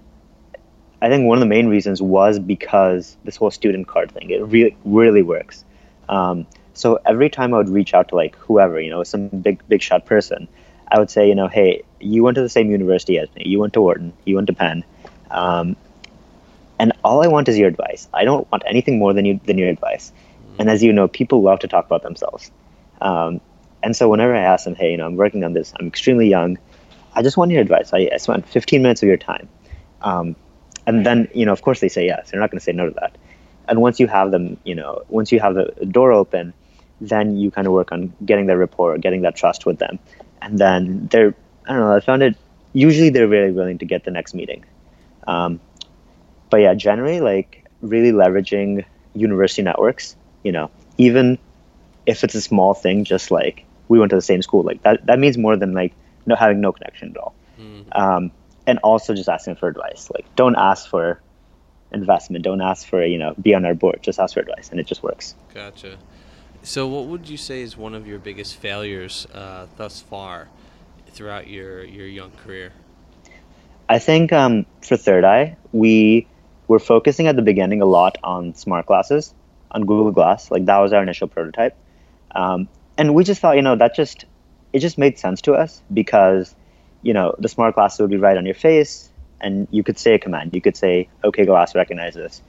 I 1.02 1.10
think 1.10 1.28
one 1.28 1.38
of 1.38 1.42
the 1.42 1.46
main 1.46 1.68
reasons 1.68 2.02
was 2.02 2.40
because 2.40 3.16
this 3.26 3.36
whole 3.36 3.52
student 3.52 3.88
card 3.88 4.12
thing, 4.12 4.32
it 4.32 4.42
really, 4.42 4.76
really 4.86 5.22
works. 5.22 5.64
Um, 6.08 6.48
so 6.74 7.00
every 7.06 7.30
time 7.30 7.54
I 7.54 7.58
would 7.58 7.70
reach 7.70 7.94
out 7.94 8.10
to 8.10 8.16
like 8.16 8.36
whoever, 8.38 8.80
you 8.80 8.90
know, 8.90 9.04
some 9.04 9.28
big, 9.28 9.62
big 9.68 9.82
shot 9.84 10.06
person, 10.06 10.48
I 10.92 11.00
would 11.00 11.10
say, 11.10 11.28
you 11.28 11.36
know, 11.36 11.48
hey, 11.48 11.84
you 12.00 12.24
went 12.24 12.36
to 12.36 12.42
the 12.42 12.50
same 12.50 12.72
university 12.72 13.20
as 13.20 13.34
me. 13.36 13.44
You 13.46 13.60
went 13.60 13.74
to 13.74 13.82
Wharton. 13.82 14.14
You 14.26 14.36
went 14.36 14.48
to 14.48 14.54
Penn. 14.54 14.84
Um, 15.30 15.76
and 16.80 16.94
all 17.04 17.22
I 17.22 17.28
want 17.28 17.50
is 17.50 17.58
your 17.58 17.68
advice. 17.68 18.08
I 18.14 18.24
don't 18.24 18.50
want 18.52 18.64
anything 18.66 19.00
more 19.00 19.14
than 19.14 19.26
you 19.26 19.40
than 19.46 19.58
your 19.58 19.70
advice. 19.70 20.12
And 20.58 20.70
as 20.70 20.82
you 20.82 20.94
know, 20.94 21.08
people 21.08 21.42
love 21.42 21.60
to 21.60 21.68
talk 21.68 21.86
about 21.86 22.04
themselves. 22.04 22.52
Um, 23.02 23.42
and 23.82 23.96
so 23.96 24.10
whenever 24.10 24.36
I 24.36 24.42
ask 24.42 24.66
them, 24.66 24.76
hey, 24.76 24.92
you 24.92 24.98
know, 24.98 25.06
I'm 25.06 25.16
working 25.16 25.44
on 25.44 25.54
this, 25.54 25.74
I'm 25.80 25.88
extremely 25.88 26.28
young, 26.30 26.58
I 27.14 27.22
just 27.22 27.38
want 27.38 27.52
your 27.52 27.62
advice. 27.62 27.94
I, 27.94 28.10
I 28.14 28.18
spent 28.18 28.48
15 28.48 28.82
minutes 28.82 29.02
of 29.04 29.08
your 29.08 29.18
time. 29.18 29.48
Um, 30.02 30.36
and 30.86 31.06
then, 31.06 31.30
you 31.34 31.46
know, 31.46 31.54
of 31.54 31.62
course 31.62 31.80
they 31.80 31.90
say 31.90 32.06
yes. 32.06 32.32
They're 32.32 32.40
not 32.40 32.52
going 32.52 32.60
to 32.60 32.64
say 32.64 32.72
no 32.72 32.90
to 32.90 32.96
that. 32.96 33.18
And 33.68 33.82
once 33.82 34.00
you 34.00 34.08
have 34.08 34.32
them, 34.32 34.58
you 34.64 34.76
know, 34.76 35.04
once 35.08 35.32
you 35.32 35.40
have 35.40 35.54
the 35.54 35.86
door 35.86 36.12
open, 36.12 36.54
then 37.00 37.38
you 37.38 37.52
kind 37.52 37.68
of 37.68 37.74
work 37.74 37.92
on 37.92 38.14
getting 38.26 38.48
that 38.48 38.58
rapport, 38.58 38.98
getting 38.98 39.22
that 39.22 39.36
trust 39.36 39.66
with 39.66 39.80
them. 39.80 40.00
And 40.50 40.58
then 40.58 41.08
they're, 41.12 41.36
I 41.68 41.74
don't 41.74 41.82
know, 41.82 41.96
I 41.96 42.00
found 42.00 42.24
it, 42.24 42.36
usually 42.74 43.10
they're 43.10 43.28
really 43.28 43.52
willing 43.52 43.78
to 43.78 43.86
get 43.86 44.04
the 44.04 44.12
next 44.12 44.34
meeting. 44.34 44.66
Um, 45.28 45.60
but 46.50 46.58
yeah, 46.58 46.74
generally, 46.74 47.22
like 47.22 47.66
really 47.82 48.12
leveraging 48.12 48.84
university 49.14 49.62
networks, 49.62 50.16
you 50.44 50.52
know, 50.52 50.72
even 50.98 51.38
if 52.08 52.24
it's 52.24 52.34
a 52.34 52.42
small 52.42 52.74
thing, 52.74 53.04
just 53.04 53.30
like 53.30 53.66
we 53.90 54.00
went 54.00 54.10
to 54.10 54.16
the 54.16 54.24
same 54.24 54.42
school. 54.42 54.64
Like 54.64 54.82
that, 54.82 55.06
that 55.06 55.20
means 55.20 55.38
more 55.38 55.56
than 55.56 55.74
like 55.74 55.94
no 56.26 56.36
having 56.36 56.62
no 56.62 56.72
connection 56.72 57.12
at 57.12 57.18
all. 57.18 57.36
Mm-hmm. 57.60 57.90
Um, 57.92 58.32
and 58.66 58.80
also 58.80 59.14
just 59.14 59.30
asking 59.30 59.56
for 59.58 59.68
advice. 59.68 60.10
Like 60.12 60.26
don't 60.36 60.56
ask 60.56 60.90
for 60.90 61.22
investment. 61.92 62.44
Don't 62.44 62.62
ask 62.62 62.88
for 62.88 63.06
you 63.06 63.20
know 63.20 63.36
be 63.40 63.54
on 63.54 63.66
our 63.66 63.76
board. 63.76 64.00
Just 64.02 64.20
ask 64.20 64.34
for 64.34 64.40
advice, 64.40 64.70
and 64.72 64.80
it 64.80 64.88
just 64.88 65.04
works. 65.04 65.36
Gotcha. 65.54 65.98
So, 66.62 66.88
what 66.88 67.06
would 67.06 67.30
you 67.30 67.38
say 67.38 67.62
is 67.62 67.78
one 67.78 67.96
of 67.96 68.06
your 68.06 68.20
biggest 68.20 68.58
failures 68.58 69.28
uh, 69.34 69.68
thus 69.78 70.02
far 70.02 70.50
throughout 71.08 71.48
your 71.48 71.84
your 71.84 72.06
young 72.06 72.32
career? 72.32 72.74
I 73.88 73.98
think 74.00 74.34
um, 74.34 74.66
for 74.82 74.98
Third 74.98 75.24
Eye, 75.24 75.58
we 75.72 76.28
were 76.68 76.80
focusing 76.80 77.28
at 77.28 77.36
the 77.36 77.42
beginning 77.42 77.82
a 77.82 77.86
lot 77.86 78.18
on 78.24 78.54
smart 78.56 78.86
glasses, 78.86 79.34
on 79.72 79.86
Google 79.86 80.12
Glass. 80.12 80.52
Like 80.52 80.66
that 80.66 80.78
was 80.80 80.94
our 80.94 81.02
initial 81.02 81.28
prototype. 81.28 81.76
Um, 82.36 82.68
and 82.98 83.16
we 83.16 83.24
just 83.24 83.42
thought, 83.42 83.56
you 83.56 83.62
know, 83.62 83.76
that 83.78 83.96
just 83.96 84.26
it 84.74 84.80
just 84.80 84.98
made 84.98 85.18
sense 85.18 85.42
to 85.42 85.54
us 85.54 85.82
because, 85.92 86.54
you 87.02 87.14
know, 87.14 87.36
the 87.40 87.48
smart 87.48 87.76
glasses 87.76 88.00
would 88.02 88.10
be 88.10 88.18
right 88.18 88.38
on 88.38 88.46
your 88.46 88.54
face, 88.54 89.10
and 89.40 89.68
you 89.72 89.82
could 89.82 89.98
say 89.98 90.16
a 90.16 90.20
command. 90.20 90.54
You 90.54 90.62
could 90.62 90.76
say, 90.76 91.08
"Okay, 91.24 91.46
glass, 91.46 91.74
recognize 91.74 92.16
this," 92.16 92.42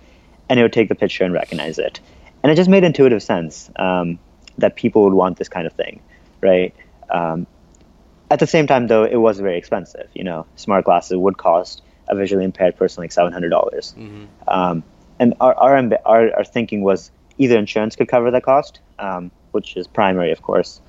and 0.48 0.58
it 0.58 0.62
would 0.64 0.72
take 0.72 0.88
the 0.88 0.96
picture 0.96 1.24
and 1.24 1.32
recognize 1.32 1.78
it. 1.78 2.00
And 2.42 2.50
it 2.50 2.54
just 2.54 2.70
made 2.70 2.84
intuitive 2.84 3.22
sense 3.22 3.70
um, 3.76 4.18
that 4.58 4.76
people 4.76 5.04
would 5.04 5.12
want 5.12 5.38
this 5.38 5.48
kind 5.48 5.66
of 5.66 5.72
thing, 5.74 6.00
right? 6.40 6.74
Um, 7.10 7.46
at 8.30 8.38
the 8.38 8.46
same 8.46 8.66
time, 8.66 8.86
though, 8.86 9.04
it 9.04 9.16
was 9.16 9.40
very 9.40 9.58
expensive. 9.58 10.08
You 10.14 10.24
know, 10.24 10.46
smart 10.56 10.84
glasses 10.84 11.16
would 11.16 11.36
cost 11.36 11.82
a 12.08 12.14
visually 12.14 12.44
impaired 12.44 12.76
person 12.76 13.02
like 13.02 13.12
seven 13.12 13.32
hundred 13.32 13.50
dollars. 13.50 13.94
Mm-hmm. 13.96 14.24
Um, 14.48 14.82
and 15.18 15.34
our, 15.40 15.54
our, 15.54 15.76
our 16.06 16.36
our 16.36 16.44
thinking 16.44 16.82
was 16.82 17.10
either 17.38 17.58
insurance 17.58 17.96
could 17.96 18.08
cover 18.08 18.30
that 18.30 18.42
cost, 18.42 18.80
um, 18.98 19.30
which 19.52 19.76
is 19.76 19.86
primary, 19.86 20.32
of 20.32 20.42
course. 20.42 20.80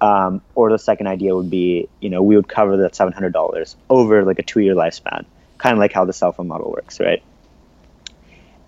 Um, 0.00 0.42
or 0.54 0.70
the 0.70 0.78
second 0.78 1.06
idea 1.06 1.34
would 1.34 1.50
be, 1.50 1.88
you 2.00 2.10
know, 2.10 2.22
we 2.22 2.36
would 2.36 2.48
cover 2.48 2.76
that 2.78 2.94
seven 2.94 3.12
hundred 3.12 3.32
dollars 3.32 3.76
over 3.88 4.24
like 4.24 4.38
a 4.38 4.42
two-year 4.42 4.74
lifespan, 4.74 5.24
kind 5.58 5.72
of 5.72 5.78
like 5.78 5.92
how 5.92 6.04
the 6.04 6.12
cell 6.12 6.32
phone 6.32 6.48
model 6.48 6.70
works, 6.70 7.00
right? 7.00 7.22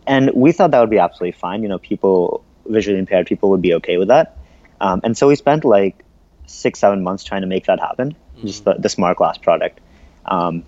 And 0.08 0.32
we 0.34 0.52
thought 0.52 0.70
that 0.72 0.80
would 0.80 0.90
be 0.90 0.98
absolutely 0.98 1.38
fine. 1.38 1.62
You 1.62 1.68
know, 1.68 1.78
people 1.78 2.42
visually 2.66 2.98
impaired 2.98 3.26
people 3.26 3.50
would 3.50 3.62
be 3.62 3.74
okay 3.74 3.98
with 3.98 4.08
that. 4.08 4.38
Um, 4.80 5.00
and 5.04 5.16
so 5.16 5.28
we 5.28 5.36
spent 5.36 5.64
like 5.64 6.04
six, 6.46 6.78
seven 6.78 7.02
months 7.02 7.24
trying 7.24 7.42
to 7.42 7.46
make 7.46 7.66
that 7.66 7.78
happen, 7.78 8.16
mm-hmm. 8.36 8.46
just 8.46 8.64
the, 8.64 8.74
the, 8.74 8.88
smart 8.88 9.18
glass 9.18 9.38
product. 9.38 9.80
Um, 10.24 10.64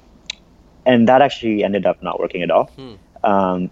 and 0.85 1.09
that 1.09 1.23
actually 1.23 1.65
ended 1.65 1.87
up 1.87 2.03
not 2.03 2.21
working 2.21 2.43
at 2.43 2.51
all. 2.51 2.67
Hmm. 2.67 2.95
Um, 3.25 3.71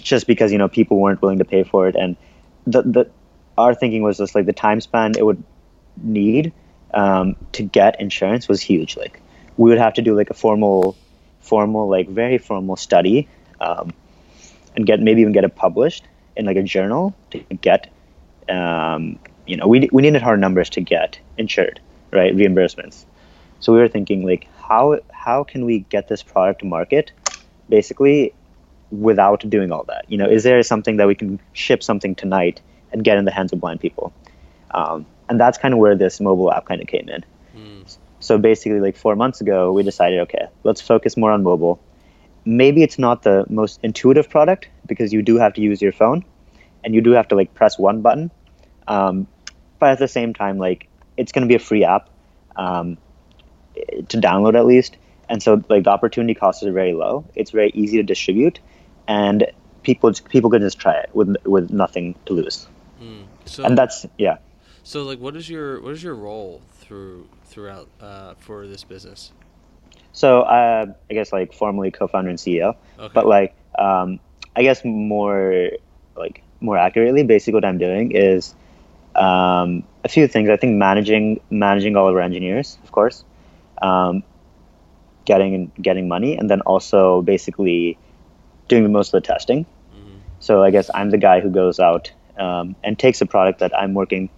just 0.00 0.26
because 0.26 0.52
you 0.52 0.58
know 0.58 0.68
people 0.68 0.98
weren't 0.98 1.22
willing 1.22 1.38
to 1.38 1.44
pay 1.44 1.62
for 1.62 1.88
it, 1.88 1.94
and 1.96 2.16
the 2.66 2.82
the 2.82 3.10
our 3.56 3.74
thinking 3.74 4.02
was 4.02 4.18
just 4.18 4.34
like 4.34 4.46
the 4.46 4.52
time 4.52 4.80
span 4.80 5.12
it 5.16 5.24
would 5.24 5.42
need 5.96 6.52
um, 6.92 7.36
to 7.52 7.62
get 7.62 8.00
insurance 8.00 8.48
was 8.48 8.60
huge. 8.60 8.96
Like 8.96 9.22
we 9.56 9.70
would 9.70 9.78
have 9.78 9.94
to 9.94 10.02
do 10.02 10.14
like 10.16 10.30
a 10.30 10.34
formal, 10.34 10.96
formal 11.40 11.88
like 11.88 12.08
very 12.08 12.38
formal 12.38 12.76
study, 12.76 13.28
um, 13.62 13.92
and 14.76 14.86
get 14.86 15.00
maybe 15.00 15.20
even 15.20 15.32
get 15.32 15.44
it 15.44 15.54
published 15.54 16.04
in 16.36 16.46
like 16.46 16.56
a 16.56 16.62
journal 16.62 17.14
to 17.30 17.38
get. 17.60 17.92
Um, 18.48 19.18
you 19.46 19.56
know, 19.56 19.66
we 19.66 19.88
we 19.92 20.02
needed 20.02 20.22
hard 20.22 20.40
numbers 20.40 20.70
to 20.70 20.80
get 20.80 21.18
insured, 21.38 21.80
right? 22.10 22.34
Reimbursements. 22.34 23.04
So 23.60 23.72
we 23.72 23.78
were 23.78 23.88
thinking 23.88 24.24
like 24.24 24.48
how 24.58 24.98
how 25.12 25.44
can 25.44 25.64
we 25.64 25.80
get 25.94 26.08
this 26.08 26.22
product 26.22 26.60
to 26.60 26.66
market, 26.66 27.12
basically 27.68 28.34
without 28.90 29.48
doing 29.48 29.72
all 29.72 29.84
that? 29.84 30.04
You 30.08 30.18
know, 30.18 30.28
is 30.28 30.42
there 30.42 30.62
something 30.62 30.98
that 30.98 31.06
we 31.06 31.14
can 31.14 31.40
ship 31.52 31.82
something 31.82 32.14
tonight 32.14 32.60
and 32.92 33.02
get 33.02 33.16
in 33.16 33.24
the 33.24 33.30
hands 33.30 33.52
of 33.52 33.60
blind 33.60 33.80
people? 33.80 34.12
Um, 34.72 35.06
and 35.28 35.40
that's 35.40 35.58
kind 35.58 35.72
of 35.72 35.80
where 35.80 35.96
this 35.96 36.20
mobile 36.20 36.52
app 36.52 36.66
kind 36.66 36.80
of 36.80 36.86
came 36.86 37.08
in. 37.08 37.24
Mm. 37.56 37.96
So 38.20 38.38
basically, 38.38 38.80
like 38.80 38.96
four 38.96 39.16
months 39.16 39.40
ago, 39.40 39.72
we 39.72 39.82
decided, 39.82 40.20
okay, 40.20 40.46
let's 40.62 40.80
focus 40.80 41.16
more 41.16 41.30
on 41.30 41.42
mobile. 41.42 41.80
Maybe 42.44 42.82
it's 42.82 42.98
not 42.98 43.22
the 43.22 43.44
most 43.48 43.80
intuitive 43.82 44.28
product 44.28 44.68
because 44.86 45.12
you 45.12 45.22
do 45.22 45.36
have 45.36 45.54
to 45.54 45.60
use 45.60 45.80
your 45.80 45.92
phone, 45.92 46.24
and 46.84 46.94
you 46.94 47.00
do 47.00 47.12
have 47.12 47.28
to 47.28 47.36
like 47.36 47.54
press 47.54 47.78
one 47.78 48.02
button. 48.02 48.30
Um, 48.88 49.26
but 49.78 49.90
at 49.90 49.98
the 49.98 50.08
same 50.08 50.34
time, 50.34 50.58
like 50.58 50.88
it's 51.16 51.32
going 51.32 51.42
to 51.42 51.48
be 51.48 51.54
a 51.54 51.60
free 51.60 51.84
app 51.84 52.08
um, 52.56 52.98
to 54.08 54.16
download 54.18 54.56
at 54.56 54.66
least, 54.66 54.96
and 55.28 55.42
so 55.42 55.62
like 55.68 55.84
the 55.84 55.90
opportunity 55.90 56.34
costs 56.34 56.62
are 56.62 56.72
very 56.72 56.94
low. 56.94 57.24
It's 57.34 57.50
very 57.50 57.70
easy 57.74 57.96
to 57.98 58.02
distribute, 58.02 58.60
and 59.06 59.46
people 59.82 60.12
people 60.28 60.50
can 60.50 60.62
just 60.62 60.78
try 60.78 60.94
it 60.94 61.10
with 61.14 61.36
with 61.44 61.70
nothing 61.70 62.14
to 62.26 62.32
lose. 62.32 62.66
Mm. 63.00 63.24
So, 63.44 63.64
and 63.64 63.76
that's 63.76 64.06
yeah. 64.18 64.38
So 64.82 65.04
like, 65.04 65.20
what 65.20 65.36
is 65.36 65.48
your 65.48 65.80
what 65.80 65.92
is 65.92 66.02
your 66.02 66.14
role 66.14 66.60
through 66.72 67.28
throughout 67.44 67.88
uh, 68.00 68.34
for 68.38 68.66
this 68.66 68.84
business? 68.84 69.32
So 70.12 70.42
uh, 70.42 70.86
I 71.10 71.14
guess 71.14 71.32
like 71.32 71.52
formally 71.52 71.90
co-founder 71.90 72.30
and 72.30 72.38
CEO, 72.38 72.76
Okay. 72.98 73.10
but 73.14 73.26
like 73.26 73.54
um, 73.78 74.20
I 74.54 74.62
guess 74.62 74.84
more 74.84 75.70
like 76.16 76.42
more 76.60 76.76
accurately, 76.78 77.22
basically 77.24 77.54
what 77.54 77.64
I'm 77.64 77.78
doing 77.78 78.12
is 78.12 78.54
um, 79.16 79.82
a 80.04 80.08
few 80.08 80.28
things. 80.28 80.48
I 80.50 80.56
think 80.56 80.76
managing 80.76 81.40
managing 81.50 81.96
all 81.96 82.08
of 82.08 82.14
our 82.14 82.20
engineers, 82.20 82.78
of 82.84 82.92
course, 82.92 83.24
um, 83.80 84.22
getting 85.24 85.72
getting 85.80 86.08
money, 86.08 86.36
and 86.36 86.50
then 86.50 86.60
also 86.62 87.22
basically 87.22 87.98
doing 88.68 88.90
most 88.92 89.14
of 89.14 89.22
the 89.22 89.26
testing. 89.26 89.64
Mhm. 89.64 90.20
So 90.40 90.62
I 90.62 90.70
guess 90.70 90.90
I'm 90.94 91.10
the 91.10 91.18
guy 91.18 91.40
who 91.40 91.50
goes 91.50 91.80
out 91.80 92.12
um, 92.38 92.76
and 92.84 92.98
takes 92.98 93.20
a 93.20 93.26
product 93.26 93.60
that 93.60 93.76
I'm 93.78 93.94
working, 93.94 94.28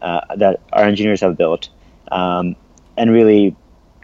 uh, 0.00 0.20
that 0.36 0.60
our 0.72 0.84
engineers 0.84 1.20
have 1.20 1.36
built, 1.36 1.68
um, 2.10 2.56
and 2.96 3.10
really 3.10 3.54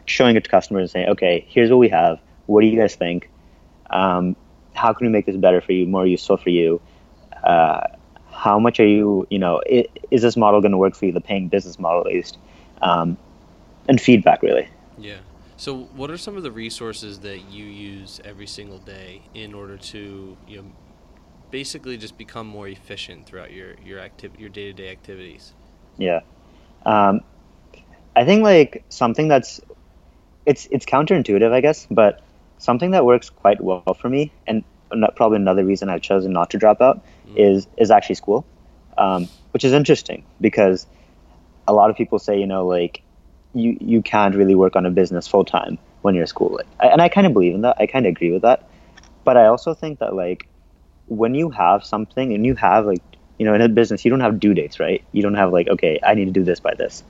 showing 0.09 0.35
it 0.35 0.43
to 0.43 0.49
customers 0.49 0.81
and 0.83 0.89
saying, 0.91 1.09
okay, 1.09 1.45
here's 1.47 1.69
what 1.69 1.77
we 1.77 1.89
have. 1.89 2.19
What 2.47 2.61
do 2.61 2.67
you 2.67 2.77
guys 2.77 2.95
think? 2.95 3.29
Um, 3.89 4.35
how 4.73 4.93
can 4.93 5.07
we 5.07 5.11
make 5.11 5.25
this 5.25 5.37
better 5.37 5.61
for 5.61 5.71
you, 5.71 5.85
more 5.87 6.05
useful 6.05 6.37
for 6.37 6.49
you? 6.49 6.81
Uh, 7.43 7.81
how 8.31 8.59
much 8.59 8.79
are 8.79 8.87
you, 8.87 9.27
you 9.29 9.39
know, 9.39 9.61
i- 9.69 9.87
is 10.11 10.21
this 10.21 10.37
model 10.37 10.61
going 10.61 10.71
to 10.71 10.77
work 10.77 10.95
for 10.95 11.05
you, 11.05 11.11
the 11.11 11.21
paying 11.21 11.47
business 11.47 11.79
model 11.79 12.01
at 12.01 12.07
least? 12.07 12.37
Um, 12.81 13.17
and 13.87 13.99
feedback, 13.99 14.41
really. 14.41 14.67
Yeah. 14.97 15.17
So, 15.57 15.75
what 15.95 16.09
are 16.09 16.17
some 16.17 16.37
of 16.37 16.43
the 16.43 16.51
resources 16.51 17.19
that 17.19 17.51
you 17.51 17.65
use 17.65 18.21
every 18.23 18.47
single 18.47 18.77
day 18.77 19.23
in 19.33 19.53
order 19.53 19.75
to, 19.77 20.37
you 20.47 20.57
know, 20.57 20.65
basically 21.51 21.97
just 21.97 22.17
become 22.17 22.47
more 22.47 22.67
efficient 22.67 23.25
throughout 23.25 23.51
your 23.51 23.75
your 23.85 23.99
activ- 23.99 24.39
your 24.39 24.49
day 24.49 24.65
to 24.67 24.73
day 24.73 24.89
activities? 24.89 25.53
Yeah. 25.97 26.21
Um, 26.85 27.21
I 28.15 28.23
think 28.23 28.43
like 28.43 28.85
something 28.89 29.27
that's 29.27 29.59
it's 30.49 30.67
it's 30.71 30.85
counterintuitive, 30.85 31.51
I 31.51 31.61
guess, 31.61 31.87
but 31.91 32.21
something 32.57 32.91
that 32.91 33.05
works 33.05 33.29
quite 33.29 33.61
well 33.61 33.93
for 34.01 34.09
me, 34.09 34.33
and 34.47 34.63
not, 34.91 35.15
probably 35.15 35.37
another 35.37 35.63
reason 35.63 35.89
I've 35.89 36.01
chosen 36.01 36.33
not 36.33 36.49
to 36.51 36.57
drop 36.57 36.81
out 36.81 37.01
Mm. 37.27 37.37
is 37.37 37.67
is 37.77 37.91
actually 37.91 38.15
school, 38.15 38.43
um, 38.97 39.27
which 39.51 39.63
is 39.63 39.73
interesting 39.73 40.23
because 40.41 40.87
a 41.67 41.73
lot 41.73 41.91
of 41.91 41.95
people 41.95 42.17
say 42.17 42.39
you 42.39 42.47
know 42.47 42.65
like 42.65 43.03
you 43.53 43.77
you 43.79 44.01
can't 44.01 44.35
really 44.35 44.55
work 44.55 44.75
on 44.75 44.85
a 44.87 44.89
business 44.89 45.27
full 45.27 45.45
time 45.45 45.77
when 46.01 46.15
you're 46.15 46.23
at 46.23 46.29
school, 46.29 46.59
and 46.79 47.01
I 47.01 47.09
kind 47.09 47.27
of 47.27 47.33
believe 47.33 47.53
in 47.53 47.61
that. 47.61 47.75
I 47.79 47.85
kind 47.85 48.07
of 48.07 48.11
agree 48.11 48.31
with 48.31 48.41
that, 48.41 48.67
but 49.25 49.37
I 49.37 49.45
also 49.45 49.75
think 49.75 49.99
that 49.99 50.15
like 50.15 50.47
when 51.05 51.35
you 51.35 51.51
have 51.51 51.83
something 51.83 52.33
and 52.33 52.45
you 52.45 52.55
have 52.55 52.87
like 52.87 53.03
you 53.37 53.45
know 53.45 53.53
in 53.53 53.61
a 53.61 53.69
business 53.69 54.03
you 54.05 54.09
don't 54.09 54.25
have 54.27 54.39
due 54.39 54.55
dates 54.55 54.79
right? 54.79 55.03
You 55.11 55.21
don't 55.21 55.35
have 55.35 55.53
like 55.53 55.67
okay 55.67 55.99
i 56.03 56.13
need 56.15 56.25
to 56.25 56.31
do 56.31 56.43
this 56.43 56.59
by 56.59 56.73
this. 56.73 57.03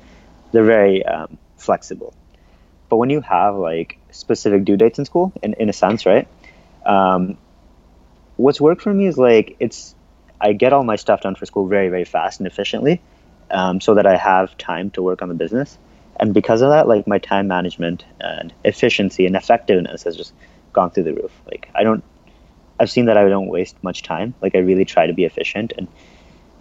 They're 0.51 0.65
very 0.65 1.05
um, 1.05 1.37
flexible 1.57 2.13
but 2.89 2.97
when 2.97 3.09
you 3.09 3.21
have 3.21 3.55
like 3.55 3.97
specific 4.11 4.65
due 4.65 4.77
dates 4.77 4.99
in 4.99 5.05
school 5.05 5.31
in, 5.41 5.53
in 5.53 5.69
a 5.69 5.73
sense 5.73 6.05
right 6.05 6.27
um, 6.85 7.37
what's 8.37 8.59
worked 8.59 8.81
for 8.81 8.93
me 8.93 9.05
is 9.05 9.17
like 9.17 9.55
it's 9.59 9.95
i 10.41 10.53
get 10.53 10.73
all 10.73 10.83
my 10.83 10.95
stuff 10.95 11.21
done 11.21 11.35
for 11.35 11.45
school 11.45 11.67
very 11.67 11.89
very 11.89 12.05
fast 12.05 12.39
and 12.39 12.47
efficiently 12.47 13.01
um, 13.51 13.79
so 13.79 13.95
that 13.95 14.05
i 14.05 14.15
have 14.15 14.57
time 14.57 14.89
to 14.91 15.01
work 15.01 15.21
on 15.21 15.29
the 15.29 15.35
business 15.35 15.77
and 16.19 16.33
because 16.33 16.61
of 16.61 16.69
that 16.69 16.87
like 16.87 17.07
my 17.07 17.19
time 17.19 17.47
management 17.47 18.03
and 18.19 18.53
efficiency 18.63 19.25
and 19.25 19.35
effectiveness 19.35 20.03
has 20.03 20.15
just 20.15 20.33
gone 20.73 20.89
through 20.91 21.03
the 21.03 21.13
roof 21.13 21.31
like 21.47 21.69
i 21.75 21.83
don't 21.83 22.03
I've 22.79 22.89
seen 22.89 23.05
that 23.05 23.17
I 23.17 23.27
don't 23.27 23.47
waste 23.47 23.75
much 23.83 24.03
time. 24.03 24.33
Like 24.41 24.55
I 24.55 24.59
really 24.59 24.85
try 24.85 25.07
to 25.07 25.13
be 25.13 25.25
efficient 25.25 25.73
and 25.77 25.87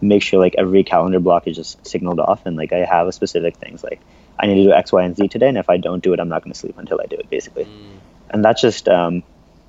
make 0.00 0.22
sure 0.22 0.40
like 0.40 0.56
every 0.58 0.82
calendar 0.84 1.20
block 1.20 1.46
is 1.46 1.56
just 1.56 1.86
signaled 1.86 2.18
off 2.18 2.44
and 2.44 2.56
like 2.56 2.72
I 2.72 2.78
have 2.78 3.06
a 3.06 3.12
specific 3.12 3.56
things 3.56 3.84
like 3.84 4.00
I 4.40 4.46
need 4.46 4.56
to 4.56 4.64
do 4.64 4.72
X, 4.72 4.92
Y, 4.92 5.02
and 5.02 5.16
Z 5.16 5.28
today, 5.28 5.48
and 5.48 5.58
if 5.58 5.68
I 5.68 5.76
don't 5.76 6.02
do 6.02 6.12
it, 6.12 6.20
I'm 6.20 6.28
not 6.28 6.42
going 6.42 6.52
to 6.52 6.58
sleep 6.58 6.78
until 6.78 7.00
I 7.00 7.06
do 7.06 7.16
it, 7.16 7.28
basically. 7.28 7.64
Mm. 7.64 7.98
And 8.30 8.44
that's 8.44 8.60
just 8.60 8.88
um, 8.88 9.22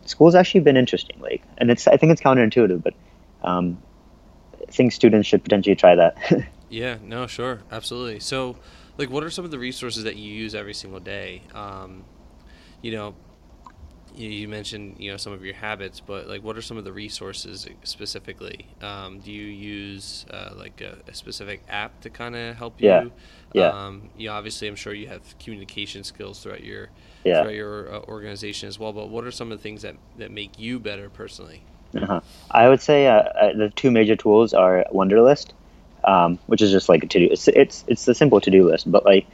school's 0.05 0.35
actually 0.35 0.61
been 0.61 0.77
interesting. 0.77 1.19
Like, 1.19 1.43
and 1.57 1.71
it's 1.71 1.87
I 1.87 1.97
think 1.97 2.11
it's 2.11 2.21
counterintuitive, 2.21 2.83
but 2.83 2.93
um, 3.43 3.81
I 4.61 4.71
think 4.71 4.91
students 4.91 5.27
should 5.27 5.43
potentially 5.43 5.75
try 5.75 5.95
that. 5.95 6.17
Yeah, 6.69 6.97
no, 7.03 7.25
sure, 7.25 7.61
absolutely. 7.71 8.19
So, 8.19 8.55
like, 8.97 9.09
what 9.09 9.23
are 9.23 9.31
some 9.31 9.43
of 9.43 9.51
the 9.51 9.57
resources 9.57 10.03
that 10.03 10.17
you 10.17 10.31
use 10.31 10.53
every 10.53 10.75
single 10.75 10.99
day? 10.99 11.41
Um, 11.55 12.03
you 12.81 12.91
know, 12.91 13.15
you, 14.15 14.47
mentioned 14.47 14.95
you 14.99 15.11
know 15.11 15.17
some 15.17 15.33
of 15.33 15.43
your 15.43 15.55
habits, 15.55 15.99
but 15.99 16.27
like, 16.27 16.43
what 16.43 16.57
are 16.57 16.61
some 16.61 16.77
of 16.77 16.83
the 16.83 16.91
resources 16.91 17.67
specifically? 17.83 18.67
Um, 18.81 19.19
do 19.19 19.31
you 19.31 19.45
use 19.45 20.25
uh, 20.31 20.51
like 20.55 20.81
a, 20.81 20.97
a 21.07 21.13
specific 21.13 21.61
app 21.69 22.01
to 22.01 22.09
kind 22.09 22.35
of 22.35 22.55
help 22.55 22.81
you? 22.81 23.11
yeah. 23.53 23.67
Um, 23.69 24.09
you 24.17 24.27
know, 24.27 24.33
obviously, 24.33 24.67
I'm 24.67 24.75
sure 24.75 24.93
you 24.93 25.07
have 25.07 25.37
communication 25.39 26.03
skills 26.03 26.41
throughout 26.41 26.63
your 26.63 26.89
Yeah. 27.23 27.41
throughout 27.41 27.55
your 27.55 27.93
uh, 27.93 27.99
organization 28.07 28.67
as 28.69 28.79
well. 28.79 28.93
But 28.93 29.09
what 29.09 29.23
are 29.23 29.31
some 29.31 29.51
of 29.51 29.57
the 29.57 29.61
things 29.61 29.81
that 29.81 29.95
that 30.17 30.31
make 30.31 30.57
you 30.59 30.79
better 30.79 31.09
personally? 31.09 31.61
Uh-huh. 31.95 32.21
I 32.51 32.69
would 32.69 32.81
say 32.81 33.07
uh, 33.07 33.23
the 33.55 33.71
two 33.75 33.91
major 33.91 34.15
tools 34.15 34.53
are 34.53 34.85
Wunderlist, 34.93 35.51
um, 36.03 36.37
which 36.45 36.61
is 36.61 36.71
just 36.71 36.89
like 36.89 37.03
a 37.03 37.07
to 37.07 37.19
do. 37.19 37.27
It's 37.31 37.47
it's 37.47 37.83
it's 37.87 38.05
the 38.05 38.13
simple 38.15 38.39
to 38.41 38.51
do 38.51 38.69
list, 38.69 38.91
but 38.91 39.05
like 39.05 39.27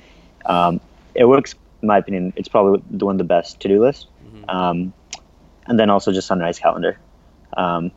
um, 0.45 0.79
it 1.13 1.25
works. 1.25 1.55
In 1.81 1.87
my 1.89 1.97
opinion, 1.97 2.33
it's 2.35 2.47
probably 2.47 2.81
the 2.89 3.05
one 3.05 3.15
of 3.15 3.19
the 3.19 3.25
best 3.25 3.59
to 3.61 3.67
do 3.67 3.81
list. 3.81 4.07
Um, 4.47 4.93
and 5.67 5.79
then 5.79 5.89
also 5.89 6.11
just 6.11 6.27
Sunrise 6.27 6.59
Calendar. 6.59 6.99
Um, 7.55 7.91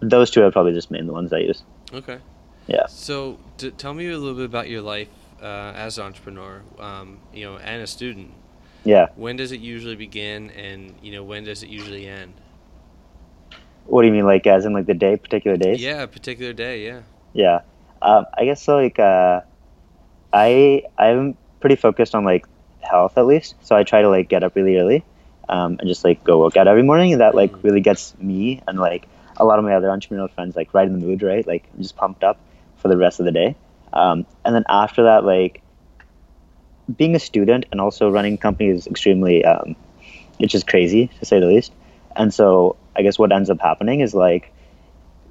those 0.00 0.30
two 0.30 0.42
are 0.42 0.50
probably 0.50 0.72
just 0.72 0.90
main 0.90 1.06
the 1.06 1.12
ones 1.12 1.32
I 1.32 1.38
use. 1.38 1.62
Okay. 1.92 2.18
Yeah. 2.66 2.86
So, 2.86 3.38
t- 3.58 3.70
tell 3.72 3.94
me 3.94 4.08
a 4.08 4.18
little 4.18 4.34
bit 4.34 4.46
about 4.46 4.68
your 4.68 4.82
life 4.82 5.08
uh, 5.42 5.72
as 5.74 5.98
an 5.98 6.04
entrepreneur, 6.04 6.62
um, 6.78 7.18
you 7.32 7.44
know, 7.44 7.58
and 7.58 7.82
a 7.82 7.86
student. 7.86 8.32
Yeah. 8.84 9.08
When 9.16 9.36
does 9.36 9.52
it 9.52 9.60
usually 9.60 9.96
begin, 9.96 10.50
and 10.50 10.94
you 11.02 11.12
know, 11.12 11.22
when 11.22 11.44
does 11.44 11.62
it 11.62 11.68
usually 11.68 12.06
end? 12.06 12.34
What 13.86 14.02
do 14.02 14.08
you 14.08 14.12
mean, 14.12 14.24
like 14.24 14.46
as 14.46 14.64
in 14.64 14.72
like 14.72 14.86
the 14.86 14.94
day, 14.94 15.16
particular 15.16 15.56
days? 15.56 15.80
Yeah, 15.80 16.02
a 16.02 16.06
particular 16.06 16.52
day. 16.52 16.84
Yeah. 16.84 17.00
Yeah. 17.32 17.60
Um, 18.00 18.26
I 18.36 18.44
guess 18.44 18.62
so. 18.62 18.76
Like, 18.76 18.98
uh, 18.98 19.40
I 20.32 20.82
I'm 20.98 21.36
pretty 21.60 21.76
focused 21.76 22.14
on 22.14 22.24
like 22.24 22.46
health 22.80 23.16
at 23.16 23.26
least, 23.26 23.54
so 23.62 23.76
I 23.76 23.84
try 23.84 24.02
to 24.02 24.08
like 24.08 24.28
get 24.28 24.42
up 24.42 24.54
really 24.56 24.76
early, 24.76 25.04
um, 25.48 25.76
and 25.78 25.88
just 25.88 26.04
like 26.04 26.22
go 26.24 26.40
work 26.40 26.56
out 26.56 26.66
every 26.68 26.82
morning, 26.82 27.12
and 27.12 27.20
that 27.20 27.34
like 27.34 27.52
Mhm. 27.52 27.62
really 27.64 27.80
gets 27.80 28.16
me 28.18 28.60
and 28.66 28.78
like 28.78 29.06
a 29.36 29.44
lot 29.44 29.58
of 29.58 29.64
my 29.64 29.74
other 29.74 29.88
entrepreneurial 29.88 30.30
friends 30.30 30.56
like 30.56 30.72
right 30.74 30.86
in 30.86 30.92
the 30.98 31.04
mood, 31.06 31.22
right? 31.22 31.46
Like 31.46 31.68
I'm 31.74 31.82
just 31.82 31.96
pumped 31.96 32.22
up 32.24 32.38
for 32.76 32.88
the 32.88 32.96
rest 32.96 33.20
of 33.20 33.26
the 33.26 33.32
day. 33.32 33.56
Um, 33.92 34.26
and 34.44 34.54
then 34.54 34.64
after 34.68 35.04
that, 35.04 35.24
like 35.24 35.62
being 36.96 37.14
a 37.14 37.18
student 37.18 37.66
and 37.72 37.80
also 37.80 38.10
running 38.10 38.34
a 38.34 38.36
company 38.36 38.68
is 38.70 38.86
extremely, 38.86 39.44
um, 39.44 39.74
it's 40.38 40.52
just 40.52 40.66
crazy 40.66 41.10
to 41.18 41.24
say 41.24 41.40
the 41.40 41.46
least. 41.46 41.72
And 42.16 42.32
so 42.32 42.76
I 42.96 43.02
guess 43.02 43.18
what 43.18 43.32
ends 43.32 43.50
up 43.50 43.60
happening 43.60 44.00
is 44.00 44.14
like 44.14 44.52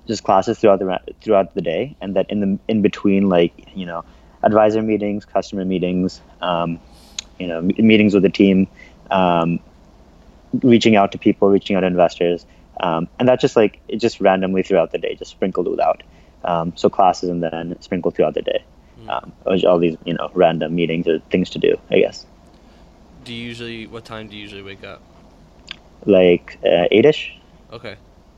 just 0.07 0.23
classes 0.23 0.59
throughout 0.59 0.79
the 0.79 0.99
throughout 1.21 1.53
the 1.53 1.61
day, 1.61 1.95
and 2.01 2.15
that 2.15 2.29
in 2.29 2.39
the 2.41 2.59
in 2.67 2.81
between, 2.81 3.29
like 3.29 3.53
you 3.75 3.85
know, 3.85 4.03
advisor 4.41 4.81
meetings, 4.81 5.25
customer 5.25 5.63
meetings, 5.63 6.21
um, 6.41 6.79
you 7.39 7.47
know, 7.47 7.61
me- 7.61 7.75
meetings 7.79 8.13
with 8.13 8.23
the 8.23 8.29
team, 8.29 8.67
um, 9.11 9.59
reaching 10.61 10.95
out 10.95 11.11
to 11.11 11.17
people, 11.17 11.49
reaching 11.49 11.75
out 11.75 11.81
to 11.81 11.87
investors, 11.87 12.45
um, 12.79 13.07
and 13.19 13.27
that 13.27 13.39
just 13.39 13.55
like 13.55 13.79
it 13.87 13.97
just 13.97 14.19
randomly 14.19 14.63
throughout 14.63 14.91
the 14.91 14.97
day, 14.97 15.15
just 15.15 15.31
sprinkled 15.31 15.67
without. 15.67 16.03
Um, 16.43 16.73
so 16.75 16.89
classes 16.89 17.29
and 17.29 17.41
then 17.41 17.81
sprinkled 17.81 18.15
throughout 18.15 18.33
the 18.33 18.41
day. 18.41 18.63
Mm. 18.99 19.09
Um, 19.09 19.33
all 19.65 19.79
these 19.79 19.97
you 20.05 20.13
know 20.13 20.29
random 20.33 20.75
meetings 20.75 21.07
or 21.07 21.19
things 21.31 21.49
to 21.51 21.59
do, 21.59 21.77
I 21.89 21.99
guess. 21.99 22.25
Do 23.23 23.33
you 23.33 23.43
usually? 23.43 23.87
What 23.87 24.05
time 24.05 24.27
do 24.27 24.35
you 24.35 24.41
usually 24.41 24.63
wake 24.63 24.83
up? 24.83 25.01
Like 26.05 26.57
uh, 26.65 26.87
eight-ish. 26.91 27.37
Okay. 27.71 27.95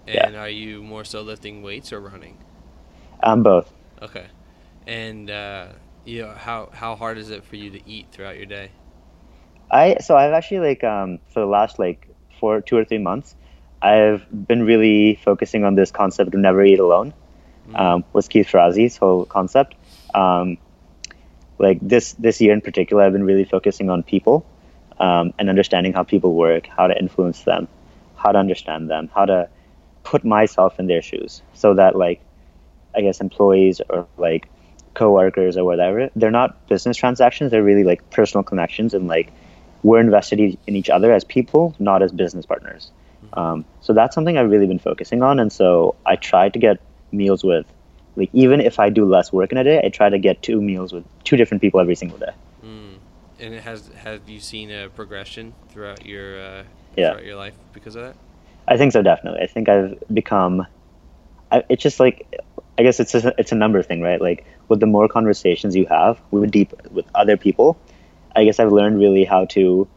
Yeah. 0.08 0.28
And 0.28 0.36
are 0.36 0.50
you 0.50 0.84
more 0.84 1.04
so 1.04 1.22
lifting 1.22 1.64
weights 1.64 1.92
or 1.92 2.00
running? 2.00 2.38
Um, 3.24 3.42
both. 3.42 3.72
Okay. 4.02 4.28
And 4.86 5.32
uh, 5.32 5.70
you 6.06 6.22
know, 6.22 6.34
how 6.34 6.70
how 6.72 6.96
hard 6.96 7.18
is 7.18 7.32
it 7.32 7.44
for 7.44 7.56
you 7.56 7.72
to 7.72 7.90
eat 7.90 8.08
throughout 8.12 8.38
your 8.38 8.46
day? 8.46 8.70
I 9.72 9.98
so 10.00 10.16
I've 10.16 10.34
actually 10.34 10.60
like 10.60 10.84
um, 10.84 11.20
for 11.30 11.40
the 11.40 11.46
last 11.46 11.80
like 11.80 12.08
four 12.40 12.62
two 12.62 12.78
or 12.78 12.86
three 12.86 12.98
months, 12.98 13.36
I've 13.82 14.26
been 14.32 14.64
really 14.64 15.20
focusing 15.24 15.64
on 15.64 15.76
this 15.76 15.92
concept 15.92 16.34
of 16.34 16.40
never 16.40 16.64
eat 16.64 16.80
alone. 16.80 17.14
Mm. 17.70 17.80
Um, 17.80 18.04
was 18.14 18.28
Keith 18.28 18.48
Ferrazzi's 18.48 18.98
whole 18.98 19.26
concept. 19.26 19.76
Um, 20.14 20.58
like 21.58 21.80
this 21.82 22.14
this 22.14 22.42
year 22.42 22.54
in 22.54 22.62
particular, 22.62 23.04
I've 23.04 23.14
been 23.14 23.24
really 23.24 23.46
focusing 23.46 23.90
on 23.90 24.04
people 24.04 24.46
um, 25.00 25.34
and 25.40 25.50
understanding 25.50 25.94
how 25.94 26.04
people 26.04 26.34
work, 26.34 26.68
how 26.68 26.88
to 26.88 26.98
influence 26.98 27.44
them, 27.44 27.68
how 28.16 28.32
to 28.32 28.38
understand 28.38 28.90
them, 28.90 29.10
how 29.14 29.26
to 29.26 29.50
put 30.04 30.24
myself 30.24 30.80
in 30.80 30.88
their 30.88 31.02
shoes, 31.02 31.42
so 31.54 31.74
that 31.74 31.96
like 31.96 32.22
I 32.96 33.02
guess 33.02 33.20
employees 33.20 33.82
or 33.90 34.08
like 34.18 34.48
coworkers 34.94 35.58
or 35.58 35.64
whatever, 35.66 36.10
they're 36.16 36.32
not 36.32 36.68
business 36.68 36.98
transactions. 36.98 37.52
They're 37.52 37.64
really 37.64 37.84
like 37.84 38.10
personal 38.10 38.44
connections 38.44 38.94
and 38.94 39.08
like 39.08 39.32
we're 39.86 40.00
invested 40.00 40.40
in 40.40 40.76
each 40.76 40.90
other 40.90 41.14
as 41.14 41.24
people, 41.24 41.76
not 41.78 42.02
as 42.02 42.12
business 42.12 42.46
partners. 42.46 42.90
Um, 43.34 43.66
so 43.82 43.94
that's 43.94 44.16
something 44.16 44.38
I've 44.38 44.50
really 44.50 44.66
been 44.66 44.80
focusing 44.80 45.22
on, 45.22 45.40
and 45.40 45.52
so 45.52 45.96
I 46.06 46.16
try 46.16 46.50
to 46.50 46.58
get 46.58 46.80
meals 47.12 47.44
with, 47.44 47.66
like 48.16 48.30
even 48.34 48.62
if 48.62 48.80
I 48.80 48.90
do 48.90 49.06
less 49.06 49.32
work 49.32 49.52
in 49.52 49.58
a 49.58 49.64
day, 49.64 49.82
I 49.84 49.90
try 49.90 50.10
to 50.10 50.18
get 50.18 50.42
two 50.42 50.62
meals 50.62 50.94
with 50.94 51.04
two 51.24 51.38
different 51.38 51.62
people 51.62 51.80
every 51.80 51.96
single 51.96 52.18
day. 52.18 52.34
Mm. 52.64 52.96
And 53.40 53.54
it 53.54 53.64
has 53.64 53.90
have 54.04 54.28
you 54.28 54.40
seen 54.40 54.72
a 54.72 54.90
progression 54.90 55.54
throughout 55.70 56.06
your 56.06 56.40
uh, 56.40 56.64
Yeah. 56.96 57.12
throughout 57.12 57.26
your 57.26 57.36
life 57.36 57.56
because 57.74 57.96
of 57.96 58.04
that? 58.04 58.16
I 58.68 58.78
think 58.78 58.94
so, 58.94 59.02
definitely. 59.04 59.42
I 59.42 59.48
think 59.48 59.70
I've 59.70 60.02
become. 60.12 60.66
I, 61.52 61.64
it's 61.70 61.84
just 61.84 62.00
like, 62.00 62.26
I 62.80 62.84
guess 62.84 63.00
it's 63.00 63.14
a, 63.14 63.34
it's 63.38 63.52
a 63.52 63.56
number 63.56 63.84
thing, 63.84 64.02
right? 64.02 64.22
Like 64.22 64.46
with 64.70 64.80
the 64.80 64.88
more 64.88 65.08
conversations 65.08 65.76
you 65.76 65.86
have 65.88 66.20
with 66.32 66.50
deep 66.50 66.74
with 66.92 67.06
other 67.14 67.38
people, 67.38 67.78
I 68.36 68.44
guess 68.46 68.60
I've 68.60 68.72
learned 68.72 69.00
really 69.00 69.26
how 69.26 69.46
to. 69.46 69.88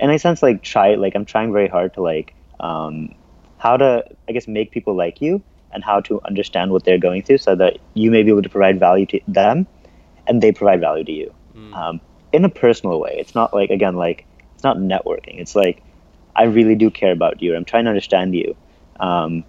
In 0.00 0.10
a 0.10 0.18
sense, 0.18 0.42
like 0.42 0.62
try 0.62 0.94
like 0.96 1.14
I'm 1.14 1.24
trying 1.24 1.52
very 1.52 1.68
hard 1.68 1.94
to 1.94 2.02
like 2.02 2.34
um, 2.60 3.14
how 3.58 3.76
to 3.76 4.04
I 4.28 4.32
guess 4.32 4.46
make 4.48 4.70
people 4.70 4.94
like 4.94 5.20
you 5.20 5.42
and 5.72 5.82
how 5.82 6.00
to 6.00 6.20
understand 6.24 6.70
what 6.70 6.84
they're 6.84 6.98
going 6.98 7.22
through 7.22 7.38
so 7.38 7.54
that 7.56 7.78
you 7.94 8.10
may 8.10 8.22
be 8.22 8.30
able 8.30 8.42
to 8.42 8.48
provide 8.48 8.78
value 8.78 9.06
to 9.06 9.20
them, 9.26 9.66
and 10.26 10.42
they 10.42 10.52
provide 10.52 10.80
value 10.80 11.04
to 11.04 11.12
you 11.12 11.34
Mm. 11.56 11.74
um, 11.76 12.00
in 12.32 12.44
a 12.44 12.48
personal 12.48 12.98
way. 12.98 13.16
It's 13.18 13.34
not 13.34 13.54
like 13.54 13.70
again 13.70 13.94
like 13.96 14.26
it's 14.54 14.64
not 14.64 14.76
networking. 14.76 15.38
It's 15.40 15.54
like 15.54 15.82
I 16.34 16.44
really 16.44 16.74
do 16.74 16.90
care 16.90 17.12
about 17.12 17.40
you. 17.40 17.54
I'm 17.54 17.64
trying 17.64 17.84
to 17.84 17.90
understand 17.90 18.34
you, 18.34 18.56
um, 18.98 19.44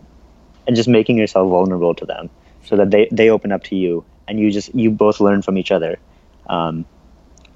and 0.67 0.75
just 0.75 0.87
making 0.87 1.17
yourself 1.17 1.49
vulnerable 1.49 1.95
to 1.95 2.05
them 2.05 2.29
so 2.63 2.77
that 2.77 2.91
they 2.91 3.07
they 3.11 3.29
open 3.31 3.51
up 3.51 3.63
to 3.63 3.75
you 3.75 4.05
and 4.27 4.39
you 4.39 4.51
just 4.51 4.73
you 4.75 4.91
both 4.91 5.19
learn 5.19 5.41
from 5.41 5.57
each 5.57 5.71
other, 5.71 5.97
um, 6.47 6.85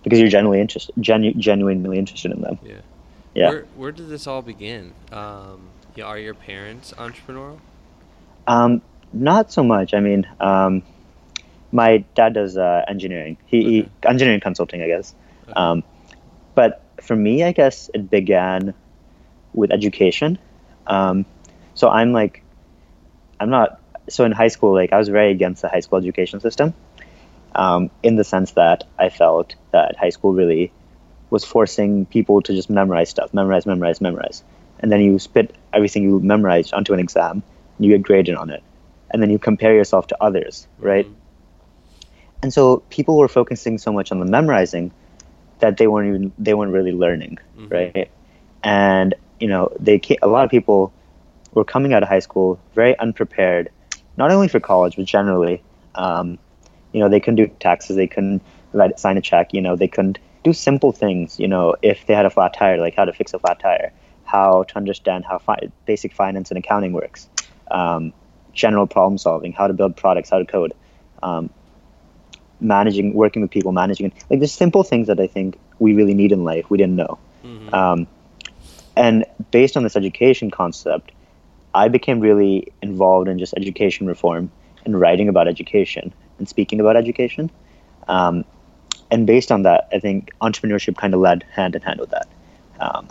because 0.03 0.19
you're 0.19 0.29
genuinely 0.29 0.61
interested, 0.61 0.93
genu- 0.99 1.33
genuinely 1.33 1.97
interested 1.97 2.31
in 2.31 2.41
them. 2.41 2.59
Yeah. 2.63 2.73
Yeah. 3.35 3.49
Where 3.49 3.65
where 3.75 3.91
did 3.91 4.09
this 4.09 4.27
all 4.27 4.41
begin? 4.41 4.93
Um, 5.11 5.69
yeah, 5.95 6.05
are 6.05 6.17
your 6.17 6.33
parents 6.33 6.93
entrepreneurial? 6.97 7.59
Um, 8.47 8.81
not 9.13 9.51
so 9.51 9.63
much. 9.63 9.93
I 9.93 9.99
mean, 9.99 10.27
um, 10.39 10.81
my 11.71 11.97
dad 12.15 12.33
does 12.33 12.57
uh, 12.57 12.83
engineering. 12.87 13.37
He, 13.45 13.63
he 13.63 13.89
engineering 14.07 14.39
consulting, 14.39 14.81
I 14.81 14.87
guess. 14.87 15.13
Okay. 15.43 15.53
Um, 15.53 15.83
but 16.55 16.83
for 17.01 17.15
me, 17.15 17.43
I 17.43 17.51
guess 17.51 17.89
it 17.93 18.09
began 18.09 18.73
with 19.53 19.71
education. 19.71 20.39
Um, 20.87 21.25
so 21.75 21.89
I'm 21.89 22.11
like, 22.11 22.43
I'm 23.39 23.49
not. 23.49 23.79
So 24.09 24.25
in 24.25 24.31
high 24.31 24.47
school, 24.47 24.73
like 24.73 24.91
I 24.91 24.97
was 24.97 25.09
very 25.09 25.31
against 25.31 25.61
the 25.61 25.69
high 25.69 25.81
school 25.81 25.99
education 25.99 26.39
system, 26.39 26.73
um, 27.55 27.89
in 28.03 28.15
the 28.15 28.23
sense 28.23 28.51
that 28.51 28.83
I 28.97 29.09
felt 29.09 29.55
that 29.71 29.95
high 29.97 30.09
school 30.09 30.33
really 30.33 30.71
was 31.29 31.45
forcing 31.45 32.05
people 32.05 32.41
to 32.41 32.53
just 32.53 32.69
memorize 32.69 33.09
stuff, 33.09 33.33
memorize, 33.33 33.65
memorize, 33.65 34.01
memorize, 34.01 34.43
and 34.79 34.91
then 34.91 35.01
you 35.01 35.19
spit 35.19 35.55
everything 35.73 36.03
you 36.03 36.19
memorized 36.19 36.73
onto 36.73 36.93
an 36.93 36.99
exam, 36.99 37.43
and 37.77 37.85
you 37.85 37.91
get 37.91 38.03
graded 38.03 38.35
on 38.35 38.49
it, 38.49 38.63
and 39.11 39.21
then 39.21 39.29
you 39.29 39.37
compare 39.39 39.73
yourself 39.75 40.07
to 40.07 40.17
others, 40.21 40.67
right? 40.79 41.05
Mhm. 41.05 41.13
And 42.41 42.53
so 42.53 42.77
people 42.89 43.17
were 43.17 43.27
focusing 43.27 43.77
so 43.77 43.91
much 43.91 44.11
on 44.11 44.19
the 44.19 44.25
memorizing 44.25 44.91
that 45.59 45.77
they 45.77 45.87
weren't 45.87 46.07
even 46.07 46.31
they 46.39 46.53
weren't 46.53 46.71
really 46.71 46.93
learning, 46.93 47.37
Mhm. 47.57 47.71
right? 47.71 48.09
And 48.63 49.13
you 49.39 49.47
know, 49.47 49.71
they 49.79 50.01
a 50.21 50.27
lot 50.27 50.45
of 50.45 50.51
people 50.51 50.91
were 51.53 51.63
coming 51.63 51.93
out 51.93 52.03
of 52.03 52.09
high 52.09 52.19
school 52.19 52.59
very 52.75 52.97
unprepared, 52.99 53.69
not 54.17 54.31
only 54.31 54.47
for 54.47 54.59
college 54.59 54.95
but 54.95 55.05
generally. 55.05 55.61
Um, 55.95 56.37
you 56.91 56.99
know, 56.99 57.09
they 57.09 57.19
couldn't 57.19 57.35
do 57.35 57.47
taxes, 57.59 57.95
they 57.95 58.07
couldn't 58.07 58.41
write, 58.73 58.99
sign 58.99 59.17
a 59.17 59.21
check. 59.21 59.53
You 59.53 59.61
know, 59.61 59.75
they 59.75 59.87
couldn't 59.87 60.19
do 60.43 60.53
simple 60.53 60.91
things. 60.91 61.39
You 61.39 61.47
know, 61.47 61.75
if 61.81 62.05
they 62.05 62.13
had 62.13 62.25
a 62.25 62.29
flat 62.29 62.53
tire, 62.53 62.77
like 62.77 62.95
how 62.95 63.05
to 63.05 63.13
fix 63.13 63.33
a 63.33 63.39
flat 63.39 63.59
tire, 63.59 63.91
how 64.23 64.63
to 64.63 64.77
understand 64.77 65.25
how 65.25 65.39
fi- 65.39 65.69
basic 65.85 66.13
finance 66.13 66.51
and 66.51 66.57
accounting 66.57 66.93
works, 66.93 67.29
um, 67.71 68.13
general 68.53 68.87
problem 68.87 69.17
solving, 69.17 69.53
how 69.53 69.67
to 69.67 69.73
build 69.73 69.95
products, 69.95 70.29
how 70.29 70.39
to 70.39 70.45
code. 70.45 70.73
Um, 71.21 71.49
managing 72.61 73.13
working 73.13 73.41
with 73.41 73.51
people 73.51 73.71
managing 73.71 74.11
like 74.29 74.39
there's 74.39 74.51
simple 74.51 74.83
things 74.83 75.07
that 75.07 75.19
i 75.19 75.27
think 75.27 75.57
we 75.79 75.93
really 75.93 76.13
need 76.13 76.31
in 76.31 76.43
life 76.43 76.69
we 76.69 76.77
didn't 76.77 76.95
know 76.95 77.17
Mhm. 77.45 77.73
um, 77.73 78.07
and 78.97 79.25
based 79.51 79.77
on 79.77 79.83
this 79.83 79.95
education 79.95 80.51
concept 80.51 81.11
i 81.73 81.87
became 81.87 82.19
really 82.19 82.71
involved 82.81 83.29
in 83.29 83.39
just 83.39 83.53
education 83.55 84.07
reform 84.07 84.51
and 84.85 84.99
writing 84.99 85.29
about 85.29 85.47
education 85.47 86.13
and 86.39 86.49
speaking 86.49 86.79
about 86.79 86.97
education 86.97 87.51
um, 88.07 88.43
and 89.11 89.27
based 89.27 89.51
on 89.51 89.63
that 89.63 89.87
i 89.93 89.99
think 89.99 90.31
entrepreneurship 90.41 90.97
kind 90.97 91.13
of 91.13 91.19
led 91.19 91.43
hand 91.53 91.75
in 91.75 91.81
hand 91.81 91.99
with 91.99 92.09
that 92.11 92.27
um, 92.79 93.07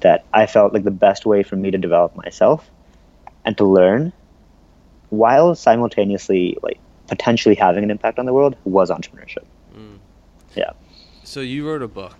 that 0.00 0.24
i 0.32 0.46
felt 0.46 0.72
like 0.72 0.84
the 0.84 0.90
best 0.90 1.26
way 1.26 1.42
for 1.42 1.56
me 1.56 1.70
to 1.70 1.78
develop 1.78 2.14
myself 2.16 2.70
and 3.44 3.56
to 3.56 3.64
learn 3.64 4.12
while 5.10 5.54
simultaneously 5.54 6.56
like 6.62 6.78
potentially 7.08 7.54
having 7.54 7.84
an 7.84 7.90
impact 7.90 8.18
on 8.18 8.26
the 8.26 8.32
world 8.32 8.56
was 8.64 8.90
entrepreneurship 8.90 9.44
Mm. 9.76 9.98
yeah 10.56 10.72
So 11.24 11.40
you 11.40 11.68
wrote 11.68 11.82
a 11.82 11.88
book. 11.88 12.16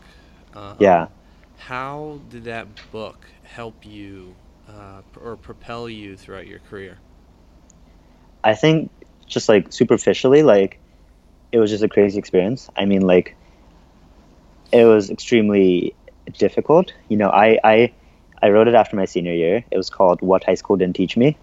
Uh, 0.55 0.75
Yeah. 0.79 1.09
How 1.59 2.21
did 2.31 2.44
that 2.44 2.66
book 2.92 3.27
help 3.42 3.85
you 3.85 4.35
uh, 4.68 5.03
or 5.21 5.37
propel 5.37 5.88
you 5.88 6.16
throughout 6.16 6.47
your 6.47 6.61
career? 6.61 6.99
I 8.44 8.55
think 8.55 8.90
just 9.29 9.49
like 9.49 9.73
superficially, 9.73 10.43
like 10.43 10.79
it 11.53 11.59
was 11.59 11.71
just 11.71 11.83
a 11.83 11.88
crazy 11.88 12.19
experience. 12.19 12.69
I 12.77 12.85
mean, 12.85 13.03
like 13.03 13.37
it 14.73 14.85
was 14.85 15.11
extremely 15.11 15.95
difficult. 16.38 16.93
You 17.09 17.17
know, 17.17 17.29
I 17.29 17.59
I, 17.62 17.93
I 18.43 18.51
wrote 18.51 18.69
it 18.69 18.75
after 18.75 18.97
my 18.97 19.05
senior 19.05 19.35
year. 19.35 19.64
It 19.71 19.77
was 19.77 19.91
called 19.91 20.21
"What 20.21 20.45
High 20.45 20.55
School 20.55 20.77
Didn't 20.77 20.97
Teach 20.97 21.17
Me." 21.17 21.37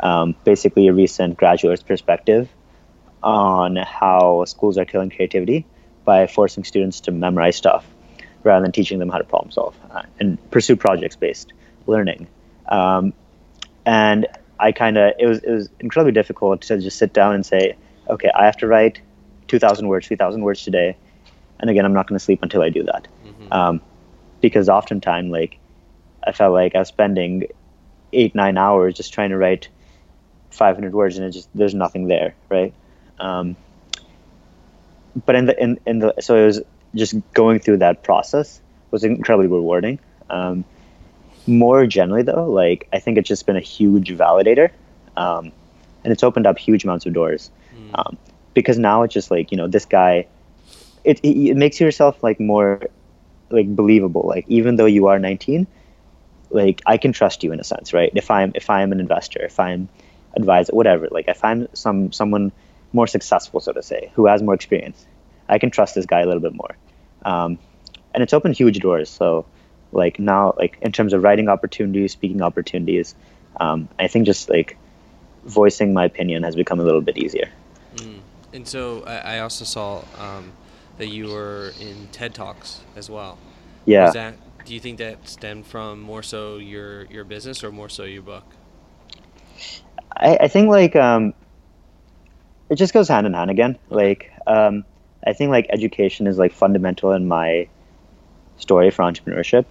Um, 0.00 0.34
basically, 0.44 0.88
a 0.88 0.92
recent 0.92 1.36
graduate's 1.36 1.82
perspective 1.82 2.48
on 3.22 3.76
how 3.76 4.44
schools 4.44 4.78
are 4.78 4.84
killing 4.84 5.10
creativity 5.10 5.64
by 6.04 6.26
forcing 6.26 6.64
students 6.64 7.00
to 7.00 7.10
memorize 7.10 7.56
stuff 7.56 7.84
rather 8.42 8.62
than 8.62 8.72
teaching 8.72 8.98
them 8.98 9.08
how 9.08 9.18
to 9.18 9.24
problem 9.24 9.50
solve 9.50 9.74
uh, 9.90 10.02
and 10.20 10.38
pursue 10.50 10.76
projects-based 10.76 11.52
learning. 11.86 12.28
Um, 12.68 13.12
and 13.84 14.26
I 14.58 14.72
kind 14.72 14.96
of 14.96 15.12
it 15.18 15.26
was 15.26 15.38
it 15.38 15.50
was 15.50 15.68
incredibly 15.80 16.12
difficult 16.12 16.62
to 16.62 16.78
just 16.78 16.98
sit 16.98 17.12
down 17.12 17.34
and 17.34 17.44
say, 17.44 17.76
okay, 18.08 18.30
I 18.34 18.44
have 18.46 18.56
to 18.58 18.66
write 18.66 19.00
two 19.48 19.58
thousand 19.58 19.88
words, 19.88 20.06
three 20.06 20.16
thousand 20.16 20.42
words 20.42 20.62
today, 20.62 20.96
and 21.60 21.70
again, 21.70 21.84
I'm 21.84 21.92
not 21.92 22.06
going 22.06 22.18
to 22.18 22.24
sleep 22.24 22.42
until 22.42 22.62
I 22.62 22.70
do 22.70 22.82
that, 22.84 23.08
Mhm. 23.24 23.52
um, 23.54 23.80
because 24.40 24.68
oftentimes, 24.68 25.30
like, 25.30 25.58
I 26.26 26.32
felt 26.32 26.52
like 26.52 26.74
I 26.74 26.78
was 26.80 26.88
spending 26.88 27.46
eight 28.12 28.34
nine 28.34 28.56
hours 28.56 28.94
just 28.94 29.12
trying 29.12 29.30
to 29.30 29.36
write 29.36 29.68
five 30.50 30.74
hundred 30.76 30.94
words, 30.94 31.16
and 31.18 31.26
it 31.26 31.32
just 31.32 31.48
there's 31.54 31.74
nothing 31.74 32.08
there, 32.08 32.34
right? 32.48 32.72
Um, 33.18 33.56
but 35.24 35.34
in 35.34 35.46
the 35.46 35.62
in, 35.62 35.78
in 35.86 35.98
the 35.98 36.14
so 36.20 36.36
it 36.36 36.46
was 36.46 36.62
just 36.94 37.14
going 37.34 37.58
through 37.58 37.78
that 37.78 38.02
process 38.02 38.60
was 38.90 39.04
incredibly 39.04 39.48
rewarding. 39.48 39.98
Um, 40.30 40.64
more 41.48 41.86
generally 41.86 42.22
though 42.22 42.48
like 42.50 42.88
i 42.92 42.98
think 42.98 43.18
it's 43.18 43.28
just 43.28 43.46
been 43.46 43.56
a 43.56 43.60
huge 43.60 44.10
validator 44.10 44.70
um, 45.16 45.52
and 46.04 46.12
it's 46.12 46.22
opened 46.22 46.46
up 46.46 46.58
huge 46.58 46.84
amounts 46.84 47.06
of 47.06 47.12
doors. 47.12 47.50
Mm. 47.74 47.90
um, 47.98 48.18
because 48.54 48.78
now 48.78 49.02
it's 49.02 49.12
just 49.12 49.30
like 49.30 49.50
you 49.50 49.56
know 49.56 49.66
this 49.66 49.84
guy 49.84 50.26
it, 51.04 51.20
it, 51.20 51.50
it 51.50 51.56
makes 51.56 51.80
yourself 51.80 52.22
like 52.22 52.40
more 52.40 52.82
like 53.50 53.74
believable. 53.74 54.22
Like 54.26 54.44
even 54.48 54.76
though 54.76 54.86
you 54.86 55.06
are 55.06 55.18
19 55.18 55.66
like 56.50 56.80
i 56.86 56.96
can 56.96 57.12
trust 57.12 57.42
you 57.42 57.50
in 57.52 57.58
a 57.58 57.64
sense 57.64 57.92
right? 57.92 58.12
If 58.14 58.30
i'm 58.30 58.52
if 58.54 58.70
i'm 58.70 58.92
an 58.92 59.00
investor 59.00 59.44
if 59.44 59.58
i'm 59.58 59.88
advisor 60.36 60.72
whatever 60.72 61.08
like 61.10 61.26
if 61.26 61.42
i'm 61.44 61.66
some 61.74 62.12
someone 62.12 62.52
more 62.92 63.08
successful 63.08 63.58
so 63.58 63.72
to 63.72 63.82
say 63.82 64.12
who 64.14 64.26
has 64.26 64.42
more 64.42 64.54
experience 64.54 65.06
i 65.48 65.58
can 65.58 65.70
trust 65.70 65.96
this 65.96 66.06
guy 66.06 66.20
a 66.20 66.26
little 66.26 66.40
bit 66.40 66.54
more. 66.54 66.76
Um, 67.24 67.58
and 68.14 68.22
it's 68.22 68.32
opened 68.32 68.56
huge 68.56 68.78
doors 68.78 69.10
so 69.10 69.44
like 69.92 70.18
now 70.18 70.54
like 70.58 70.78
in 70.82 70.92
terms 70.92 71.12
of 71.12 71.22
writing 71.22 71.48
opportunities 71.48 72.12
speaking 72.12 72.42
opportunities 72.42 73.14
um, 73.60 73.88
i 73.98 74.06
think 74.06 74.26
just 74.26 74.48
like 74.48 74.76
voicing 75.44 75.92
my 75.92 76.04
opinion 76.04 76.42
has 76.42 76.56
become 76.56 76.80
a 76.80 76.82
little 76.82 77.00
bit 77.00 77.16
easier 77.16 77.48
Mm. 77.96 78.20
And 78.52 78.68
so 78.68 79.02
I, 79.06 79.16
I 79.16 79.38
also 79.40 79.64
saw 79.64 80.04
um, 80.18 80.52
that 80.98 81.08
you 81.08 81.28
were 81.28 81.72
in 81.80 82.08
TED 82.12 82.34
Talks 82.34 82.80
as 82.94 83.10
well. 83.10 83.38
yeah 83.84 84.10
that? 84.10 84.36
Do 84.64 84.74
you 84.74 84.80
think 84.80 84.98
that 84.98 85.28
stemmed 85.28 85.66
from 85.66 86.00
more 86.00 86.22
so 86.22 86.56
your 86.56 87.04
your 87.04 87.24
business 87.24 87.62
or 87.62 87.70
more 87.70 87.88
so 87.88 88.04
your 88.04 88.22
book? 88.22 88.44
I, 90.16 90.36
I 90.42 90.48
think 90.48 90.68
like 90.68 90.96
um, 90.96 91.34
it 92.68 92.76
just 92.76 92.92
goes 92.92 93.08
hand 93.08 93.26
in 93.26 93.34
hand 93.34 93.50
again. 93.50 93.78
Like 93.90 94.32
um, 94.46 94.84
I 95.26 95.32
think 95.32 95.50
like 95.50 95.66
education 95.70 96.26
is 96.26 96.38
like 96.38 96.52
fundamental 96.52 97.12
in 97.12 97.28
my 97.28 97.68
story 98.58 98.90
for 98.90 99.02
entrepreneurship, 99.02 99.66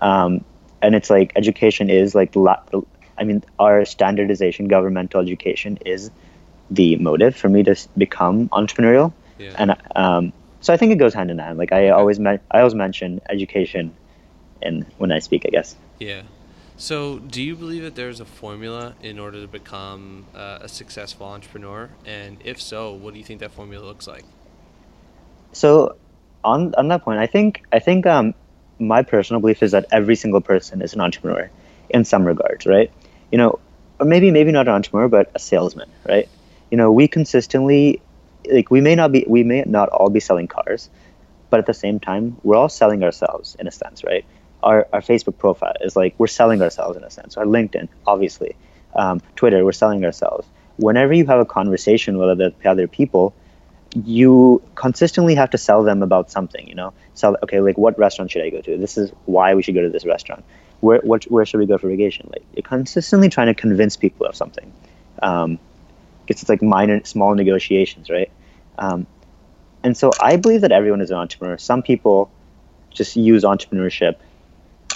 um, 0.00 0.44
and 0.82 0.94
it's 0.94 1.10
like 1.10 1.32
education 1.36 1.90
is 1.90 2.14
like 2.14 2.34
I 2.36 3.24
mean 3.24 3.42
our 3.58 3.84
standardization, 3.84 4.68
governmental 4.68 5.20
education 5.20 5.78
is 5.84 6.10
the 6.70 6.96
motive 6.96 7.36
for 7.36 7.48
me 7.48 7.62
to 7.64 7.76
become 7.98 8.48
entrepreneurial, 8.50 9.12
Yeah. 9.38 9.54
and 9.56 9.76
um, 9.96 10.32
so 10.60 10.72
I 10.72 10.76
think 10.76 10.92
it 10.92 10.96
goes 10.96 11.14
hand 11.14 11.30
in 11.30 11.38
hand. 11.38 11.58
Like 11.58 11.72
I 11.72 11.90
always 11.90 12.18
men- 12.18 12.40
I 12.50 12.58
always 12.60 12.74
mention 12.74 13.20
education, 13.28 13.94
in 14.62 14.86
when 14.98 15.12
I 15.12 15.18
speak, 15.18 15.44
I 15.46 15.50
guess. 15.50 15.76
Yeah. 15.98 16.22
So, 16.76 17.18
do 17.18 17.42
you 17.42 17.56
believe 17.56 17.82
that 17.82 17.94
there's 17.94 18.20
a 18.20 18.24
formula 18.24 18.94
in 19.02 19.18
order 19.18 19.38
to 19.42 19.46
become 19.46 20.24
uh, 20.34 20.60
a 20.62 20.68
successful 20.68 21.26
entrepreneur? 21.26 21.90
And 22.06 22.38
if 22.42 22.58
so, 22.58 22.94
what 22.94 23.12
do 23.12 23.18
you 23.18 23.24
think 23.24 23.40
that 23.40 23.52
formula 23.52 23.84
looks 23.84 24.06
like? 24.06 24.24
So 25.52 25.96
on 26.42 26.74
on 26.76 26.88
that 26.88 27.04
point, 27.04 27.18
I 27.18 27.26
think 27.26 27.62
I 27.72 27.80
think 27.80 28.06
um, 28.06 28.34
my 28.80 29.02
personal 29.02 29.40
belief 29.40 29.62
is 29.62 29.72
that 29.72 29.86
every 29.92 30.16
single 30.16 30.40
person 30.40 30.82
is 30.82 30.94
an 30.94 31.00
entrepreneur 31.00 31.50
in 31.90 32.04
some 32.04 32.24
regards, 32.24 32.66
right? 32.66 32.90
You 33.30 33.38
know, 33.38 33.58
or 33.98 34.06
maybe 34.06 34.30
maybe 34.30 34.50
not 34.50 34.66
an 34.66 34.74
entrepreneur, 34.74 35.08
but 35.08 35.30
a 35.34 35.38
salesman, 35.38 35.90
right? 36.08 36.28
You 36.70 36.76
know, 36.78 36.90
we 36.90 37.06
consistently 37.06 38.00
like 38.50 38.70
we 38.70 38.80
may 38.80 38.94
not 38.94 39.12
be 39.12 39.24
we 39.28 39.44
may 39.44 39.62
not 39.66 39.88
all 39.90 40.08
be 40.08 40.20
selling 40.20 40.48
cars, 40.48 40.88
but 41.50 41.60
at 41.60 41.66
the 41.66 41.74
same 41.74 42.00
time, 42.00 42.36
we're 42.42 42.56
all 42.56 42.68
selling 42.68 43.02
ourselves 43.02 43.56
in 43.58 43.66
a 43.66 43.70
sense, 43.70 44.02
right? 44.02 44.24
Our 44.62 44.88
our 44.92 45.00
Facebook 45.00 45.36
profile 45.38 45.74
is 45.80 45.96
like 45.96 46.14
we're 46.18 46.26
selling 46.26 46.62
ourselves 46.62 46.96
in 46.96 47.04
a 47.04 47.10
sense. 47.10 47.36
Our 47.36 47.44
LinkedIn, 47.44 47.88
obviously, 48.06 48.56
um, 48.94 49.20
Twitter, 49.36 49.64
we're 49.64 49.72
selling 49.72 50.04
ourselves. 50.04 50.46
Whenever 50.76 51.12
you 51.12 51.26
have 51.26 51.40
a 51.40 51.44
conversation 51.44 52.18
with 52.18 52.30
other 52.30 52.52
other 52.64 52.86
people, 52.86 53.34
you 53.94 54.62
consistently 54.74 55.34
have 55.34 55.50
to 55.50 55.58
sell 55.58 55.82
them 55.82 56.02
about 56.02 56.30
something. 56.30 56.66
You 56.66 56.74
know, 56.74 56.92
sell 57.14 57.36
okay, 57.42 57.60
like 57.60 57.78
what 57.78 57.98
restaurant 57.98 58.30
should 58.30 58.42
I 58.42 58.50
go 58.50 58.60
to? 58.60 58.76
This 58.78 58.96
is 58.96 59.10
why 59.26 59.54
we 59.54 59.62
should 59.62 59.74
go 59.74 59.82
to 59.82 59.90
this 59.90 60.04
restaurant. 60.04 60.44
Where 60.80 61.00
what, 61.00 61.24
where 61.24 61.44
should 61.44 61.58
we 61.58 61.66
go 61.66 61.78
for 61.78 61.88
vacation? 61.88 62.28
Like 62.32 62.44
you're 62.54 62.62
consistently 62.62 63.28
trying 63.28 63.48
to 63.48 63.54
convince 63.54 63.96
people 63.96 64.26
of 64.26 64.34
something. 64.34 64.72
Um, 65.22 65.58
it's 66.28 66.48
like 66.48 66.62
minor, 66.62 67.04
small 67.04 67.34
negotiations, 67.34 68.08
right? 68.08 68.30
Um, 68.78 69.06
and 69.82 69.96
so 69.96 70.10
I 70.20 70.36
believe 70.36 70.60
that 70.60 70.72
everyone 70.72 71.00
is 71.00 71.10
an 71.10 71.16
entrepreneur. 71.16 71.58
Some 71.58 71.82
people 71.82 72.30
just 72.90 73.16
use 73.16 73.44
entrepreneurship, 73.44 74.16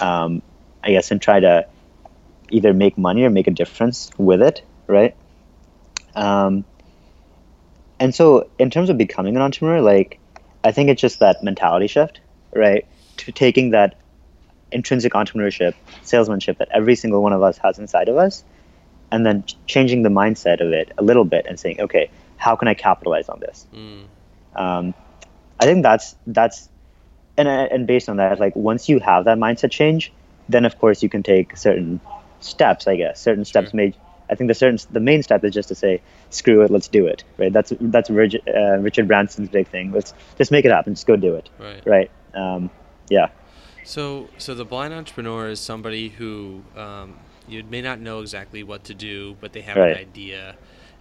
um, 0.01 0.41
I 0.83 0.91
guess, 0.91 1.11
and 1.11 1.21
try 1.21 1.39
to 1.39 1.67
either 2.49 2.73
make 2.73 2.97
money 2.97 3.23
or 3.23 3.29
make 3.29 3.47
a 3.47 3.51
difference 3.51 4.11
with 4.17 4.41
it, 4.41 4.63
right? 4.87 5.15
Um, 6.15 6.63
and 7.99 8.13
so, 8.13 8.49
in 8.59 8.69
terms 8.69 8.89
of 8.89 8.97
becoming 8.97 9.35
an 9.35 9.41
entrepreneur, 9.41 9.81
like 9.81 10.19
I 10.63 10.71
think 10.71 10.89
it's 10.89 11.01
just 11.01 11.19
that 11.19 11.43
mentality 11.43 11.87
shift, 11.87 12.19
right? 12.53 12.85
To 13.17 13.31
taking 13.31 13.71
that 13.71 13.97
intrinsic 14.71 15.13
entrepreneurship, 15.13 15.73
salesmanship 16.03 16.57
that 16.57 16.69
every 16.71 16.95
single 16.95 17.21
one 17.21 17.33
of 17.33 17.41
us 17.41 17.57
has 17.59 17.79
inside 17.79 18.09
of 18.09 18.17
us, 18.17 18.43
and 19.11 19.25
then 19.25 19.43
changing 19.67 20.03
the 20.03 20.09
mindset 20.09 20.59
of 20.59 20.73
it 20.73 20.91
a 20.97 21.03
little 21.03 21.23
bit 21.23 21.45
and 21.47 21.59
saying, 21.59 21.79
okay, 21.81 22.09
how 22.37 22.55
can 22.55 22.67
I 22.67 22.73
capitalize 22.73 23.29
on 23.29 23.39
this? 23.39 23.65
Mm. 23.73 24.05
Um, 24.55 24.93
I 25.59 25.65
think 25.65 25.83
that's 25.83 26.15
that's 26.27 26.69
and 27.37 27.47
and 27.47 27.87
based 27.87 28.09
on 28.09 28.17
that, 28.17 28.39
like 28.39 28.55
once 28.55 28.89
you 28.89 28.99
have 28.99 29.25
that 29.25 29.37
mindset 29.37 29.71
change, 29.71 30.11
then 30.49 30.65
of 30.65 30.77
course 30.77 31.03
you 31.03 31.09
can 31.09 31.23
take 31.23 31.57
certain 31.57 31.99
steps. 32.39 32.87
I 32.87 32.95
guess 32.95 33.19
certain 33.19 33.45
steps 33.45 33.71
sure. 33.71 33.77
made. 33.77 33.95
I 34.29 34.35
think 34.35 34.47
the 34.47 34.53
certain 34.53 34.79
the 34.91 34.99
main 34.99 35.23
step 35.23 35.43
is 35.43 35.53
just 35.53 35.69
to 35.69 35.75
say, 35.75 36.01
screw 36.29 36.61
it, 36.61 36.71
let's 36.71 36.87
do 36.87 37.05
it. 37.05 37.23
Right. 37.37 37.51
That's 37.51 37.73
that's 37.79 38.09
Richard, 38.09 38.41
uh, 38.47 38.77
Richard 38.77 39.07
Branson's 39.07 39.49
big 39.49 39.67
thing. 39.67 39.91
Let's 39.91 40.13
just 40.37 40.51
make 40.51 40.65
it 40.65 40.71
happen. 40.71 40.93
Just 40.93 41.07
go 41.07 41.15
do 41.15 41.35
it. 41.35 41.49
Right. 41.59 41.85
Right. 41.85 42.11
Um, 42.33 42.69
yeah. 43.09 43.29
So 43.83 44.29
so 44.37 44.55
the 44.55 44.65
blind 44.65 44.93
entrepreneur 44.93 45.49
is 45.49 45.59
somebody 45.59 46.09
who 46.09 46.63
um, 46.75 47.17
you 47.47 47.63
may 47.63 47.81
not 47.81 47.99
know 47.99 48.21
exactly 48.21 48.63
what 48.63 48.85
to 48.85 48.93
do, 48.93 49.35
but 49.39 49.53
they 49.53 49.61
have 49.61 49.77
right. 49.77 49.91
an 49.91 49.97
idea 49.97 50.55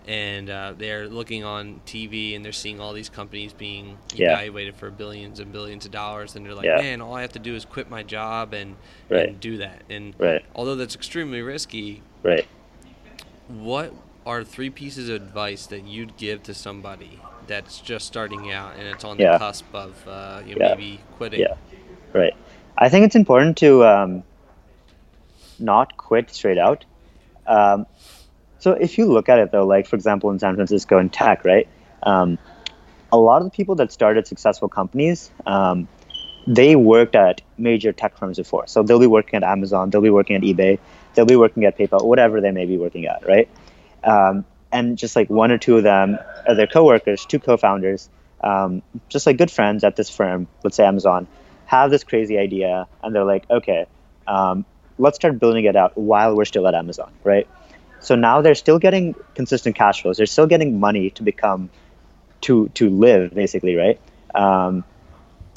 and 0.06 0.50
uh, 0.50 0.74
they're 0.76 1.08
looking 1.08 1.44
on 1.44 1.80
TV 1.86 2.36
and 2.36 2.44
they're 2.44 2.52
seeing 2.52 2.80
all 2.80 2.92
these 2.92 3.08
companies 3.08 3.52
being 3.52 3.96
evaluated 4.14 4.74
yeah. 4.74 4.78
for 4.78 4.90
billions 4.90 5.40
and 5.40 5.50
billions 5.50 5.86
of 5.86 5.92
dollars, 5.92 6.36
and 6.36 6.44
they're 6.44 6.54
like, 6.54 6.66
yeah. 6.66 6.76
man, 6.76 7.00
all 7.00 7.14
I 7.14 7.22
have 7.22 7.32
to 7.32 7.38
do 7.38 7.54
is 7.54 7.64
quit 7.64 7.88
my 7.88 8.02
job 8.02 8.52
and, 8.52 8.76
right. 9.08 9.30
and 9.30 9.40
do 9.40 9.58
that. 9.58 9.82
And 9.88 10.14
right. 10.18 10.44
although 10.54 10.74
that's 10.74 10.94
extremely 10.94 11.40
risky, 11.40 12.02
right. 12.22 12.46
What 13.48 13.92
are 14.26 14.42
three 14.42 14.70
pieces 14.70 15.08
of 15.08 15.16
advice 15.16 15.66
that 15.66 15.84
you'd 15.84 16.16
give 16.16 16.42
to 16.44 16.54
somebody 16.54 17.20
that's 17.46 17.80
just 17.80 18.06
starting 18.06 18.52
out 18.52 18.76
and 18.76 18.88
it's 18.88 19.04
on 19.04 19.18
yeah. 19.18 19.32
the 19.32 19.38
cusp 19.38 19.74
of 19.74 20.08
uh, 20.08 20.42
you 20.46 20.54
know, 20.54 20.68
maybe 20.70 21.00
quitting? 21.16 21.40
Yeah, 21.40 21.54
right. 22.12 22.34
I 22.78 22.88
think 22.88 23.04
it's 23.04 23.16
important 23.16 23.56
to 23.58 23.84
um, 23.84 24.22
not 25.58 25.96
quit 25.96 26.30
straight 26.30 26.58
out. 26.58 26.84
Um, 27.46 27.86
so 28.58 28.72
if 28.72 28.96
you 28.96 29.06
look 29.06 29.28
at 29.28 29.38
it 29.38 29.52
though, 29.52 29.66
like 29.66 29.86
for 29.86 29.96
example 29.96 30.30
in 30.30 30.38
San 30.38 30.54
Francisco 30.54 30.98
in 30.98 31.10
tech, 31.10 31.44
right? 31.44 31.68
Um, 32.02 32.38
a 33.12 33.18
lot 33.18 33.42
of 33.42 33.44
the 33.44 33.50
people 33.50 33.74
that 33.76 33.92
started 33.92 34.26
successful 34.26 34.68
companies, 34.68 35.30
um, 35.46 35.86
they 36.46 36.76
worked 36.76 37.14
at 37.14 37.42
major 37.58 37.92
tech 37.92 38.16
firms 38.18 38.38
before. 38.38 38.66
So 38.66 38.82
they'll 38.82 38.98
be 38.98 39.06
working 39.06 39.36
at 39.36 39.42
Amazon, 39.42 39.90
they'll 39.90 40.00
be 40.00 40.10
working 40.10 40.36
at 40.36 40.42
eBay, 40.42 40.78
they'll 41.14 41.26
be 41.26 41.36
working 41.36 41.64
at 41.64 41.78
PayPal, 41.78 42.04
whatever 42.04 42.40
they 42.40 42.50
may 42.50 42.66
be 42.66 42.76
working 42.76 43.06
at, 43.06 43.26
right? 43.26 43.48
Um, 44.02 44.44
and 44.72 44.98
just 44.98 45.16
like 45.16 45.30
one 45.30 45.50
or 45.52 45.58
two 45.58 45.76
of 45.76 45.82
them 45.84 46.18
are 46.46 46.54
their 46.54 46.66
coworkers, 46.66 47.24
two 47.26 47.38
co-founders, 47.38 48.08
um, 48.42 48.82
just 49.08 49.26
like 49.26 49.38
good 49.38 49.50
friends 49.50 49.84
at 49.84 49.96
this 49.96 50.10
firm, 50.10 50.48
let's 50.62 50.76
say 50.76 50.84
Amazon, 50.84 51.26
have 51.66 51.90
this 51.90 52.04
crazy 52.04 52.38
idea, 52.38 52.86
and 53.02 53.14
they're 53.14 53.24
like, 53.24 53.48
okay, 53.50 53.86
um, 54.26 54.64
let's 54.98 55.16
start 55.16 55.38
building 55.38 55.64
it 55.64 55.76
out 55.76 55.96
while 55.96 56.36
we're 56.36 56.44
still 56.44 56.66
at 56.66 56.74
Amazon, 56.74 57.12
right? 57.22 57.48
So 58.00 58.16
now 58.16 58.42
they're 58.42 58.54
still 58.54 58.78
getting 58.78 59.14
consistent 59.34 59.76
cash 59.76 60.02
flows. 60.02 60.18
They're 60.18 60.26
still 60.26 60.46
getting 60.46 60.78
money 60.78 61.10
to 61.10 61.22
become, 61.22 61.70
to 62.42 62.68
to 62.74 62.90
live 62.90 63.34
basically, 63.34 63.76
right? 63.76 63.98
Um, 64.34 64.84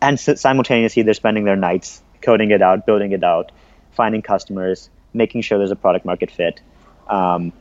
and 0.02 0.20
simultaneously, 0.20 1.04
they're 1.04 1.14
spending 1.14 1.44
their 1.44 1.56
nights 1.56 2.02
coding 2.22 2.52
it 2.52 2.62
out, 2.62 2.86
building 2.86 3.12
it 3.12 3.24
out, 3.24 3.52
finding 3.92 4.22
customers, 4.22 4.90
making 5.18 5.42
sure 5.42 5.58
there's 5.58 5.72
a 5.72 5.76
product 5.76 6.06
market 6.06 6.32
fit, 6.32 6.62
um, 7.10 7.52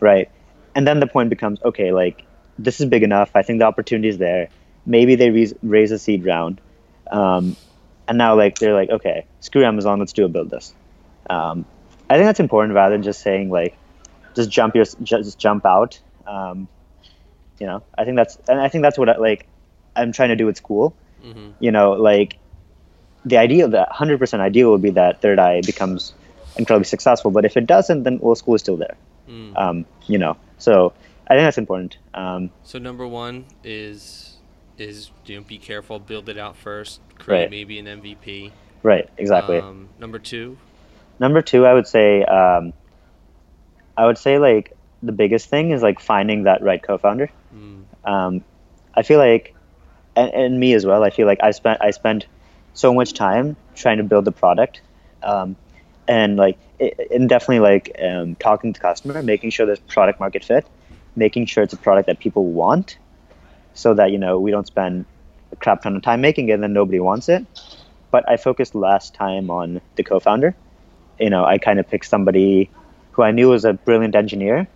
right? 0.00 0.30
And 0.74 0.86
then 0.86 1.00
the 1.00 1.06
point 1.06 1.30
becomes, 1.30 1.60
okay, 1.62 1.92
like 1.92 2.24
this 2.58 2.80
is 2.80 2.86
big 2.86 3.02
enough. 3.02 3.30
I 3.34 3.42
think 3.42 3.58
the 3.58 3.66
opportunity 3.66 4.08
is 4.08 4.18
there. 4.18 4.48
Maybe 4.86 5.14
they 5.14 5.30
raise, 5.30 5.54
raise 5.62 5.90
a 5.90 5.98
seed 5.98 6.24
round, 6.24 6.60
um, 7.10 7.56
and 8.06 8.18
now 8.18 8.36
like 8.36 8.58
they're 8.58 8.74
like, 8.74 8.90
okay, 8.90 9.26
screw 9.40 9.64
Amazon, 9.64 9.98
let's 9.98 10.12
do 10.12 10.24
a 10.24 10.28
build 10.28 10.50
this. 10.50 10.74
Um, 11.28 11.64
I 12.08 12.16
think 12.16 12.26
that's 12.26 12.40
important 12.40 12.74
rather 12.74 12.94
than 12.94 13.02
just 13.02 13.22
saying 13.22 13.50
like, 13.50 13.76
just 14.34 14.50
jump 14.50 14.74
your 14.74 14.84
just 15.02 15.38
jump 15.38 15.64
out. 15.64 15.98
Um, 16.26 16.68
you 17.58 17.66
know, 17.66 17.82
I 17.96 18.04
think 18.04 18.16
that's 18.16 18.36
and 18.48 18.60
I 18.60 18.68
think 18.68 18.82
that's 18.82 18.98
what 18.98 19.08
I, 19.08 19.16
like 19.16 19.46
I'm 19.96 20.12
trying 20.12 20.30
to 20.30 20.36
do 20.36 20.48
at 20.48 20.56
school. 20.56 20.94
Mm-hmm. 21.24 21.50
You 21.60 21.70
know, 21.70 21.92
like 21.92 22.36
the 23.24 23.38
ideal, 23.38 23.68
the 23.68 23.86
hundred 23.90 24.18
percent 24.18 24.42
ideal 24.42 24.70
would 24.72 24.82
be 24.82 24.90
that 24.90 25.22
Third 25.22 25.38
Eye 25.38 25.62
becomes 25.64 26.12
incredibly 26.56 26.84
successful. 26.84 27.30
But 27.30 27.44
if 27.44 27.56
it 27.56 27.66
doesn't, 27.66 28.02
then 28.02 28.18
well, 28.20 28.34
school 28.34 28.54
is 28.54 28.60
still 28.60 28.76
there. 28.76 28.96
Mm. 29.28 29.56
Um, 29.56 29.86
you 30.06 30.18
know, 30.18 30.36
so 30.58 30.92
I 31.28 31.34
think 31.34 31.46
that's 31.46 31.58
important. 31.58 31.98
Um, 32.12 32.50
so 32.62 32.78
number 32.78 33.06
one 33.06 33.46
is 33.62 34.36
is 34.76 35.10
you 35.26 35.36
know 35.36 35.42
be 35.42 35.58
careful, 35.58 35.98
build 35.98 36.28
it 36.28 36.38
out 36.38 36.56
first, 36.56 37.00
create 37.18 37.42
right. 37.42 37.50
maybe 37.50 37.78
an 37.78 37.86
MVP. 37.86 38.52
Right. 38.82 39.08
Exactly. 39.16 39.58
Um, 39.58 39.88
number 39.98 40.18
two. 40.18 40.58
Number 41.18 41.40
two, 41.40 41.64
I 41.64 41.72
would 41.72 41.86
say 41.86 42.22
um, 42.24 42.72
I 43.96 44.06
would 44.06 44.18
say 44.18 44.38
like 44.38 44.76
the 45.02 45.12
biggest 45.12 45.48
thing 45.48 45.70
is 45.70 45.82
like 45.82 46.00
finding 46.00 46.44
that 46.44 46.62
right 46.62 46.82
co-founder. 46.82 47.30
Mm. 47.54 47.84
Um, 48.04 48.44
I 48.94 49.02
feel 49.02 49.18
like, 49.18 49.54
and, 50.16 50.32
and, 50.32 50.60
me 50.60 50.74
as 50.74 50.84
well. 50.84 51.02
I 51.02 51.10
feel 51.10 51.26
like 51.26 51.38
I 51.42 51.52
spent 51.52 51.80
I 51.80 51.90
spent 51.90 52.26
so 52.74 52.92
much 52.92 53.14
time 53.14 53.56
trying 53.74 53.98
to 53.98 54.04
build 54.04 54.24
the 54.24 54.32
product, 54.32 54.80
um, 55.22 55.56
and 56.06 56.36
like 56.36 56.58
it, 56.78 57.08
and 57.10 57.28
definitely 57.28 57.60
like 57.60 57.96
um, 58.02 58.34
talking 58.36 58.72
to 58.72 58.80
the 58.80 58.82
customer, 58.82 59.22
making 59.22 59.50
sure 59.50 59.66
there's 59.66 59.78
product 59.80 60.20
market 60.20 60.44
fit, 60.44 60.66
making 61.16 61.46
sure 61.46 61.62
it's 61.62 61.72
a 61.72 61.78
product 61.78 62.06
that 62.06 62.18
people 62.18 62.44
want, 62.46 62.98
so 63.74 63.94
that 63.94 64.10
you 64.10 64.18
know 64.18 64.38
we 64.38 64.50
don't 64.50 64.66
spend 64.66 65.04
a 65.52 65.56
crap 65.56 65.82
ton 65.82 65.96
of 65.96 66.02
time 66.02 66.20
making 66.20 66.48
it 66.48 66.52
and 66.52 66.62
then 66.62 66.72
nobody 66.72 67.00
wants 67.00 67.28
it. 67.28 67.46
But 68.10 68.28
I 68.28 68.36
focused 68.36 68.74
last 68.74 69.14
time 69.14 69.50
on 69.50 69.80
the 69.96 70.04
co-founder. 70.04 70.54
You 71.18 71.30
know, 71.30 71.44
I 71.44 71.58
kind 71.58 71.80
of 71.80 71.88
picked 71.88 72.06
somebody 72.06 72.70
who 73.12 73.22
I 73.22 73.30
knew 73.30 73.50
was 73.50 73.64
a 73.64 73.72
brilliant 73.72 74.14
engineer, 74.14 74.68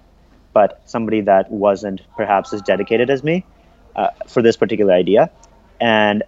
but 0.52 0.80
somebody 0.86 1.22
that 1.22 1.50
wasn't 1.50 2.00
perhaps 2.16 2.52
as 2.52 2.62
dedicated 2.62 3.10
as 3.10 3.22
me 3.22 3.44
uh, 3.96 4.10
for 4.26 4.42
this 4.42 4.56
particular 4.56 4.92
idea, 4.92 5.30
and 5.80 6.22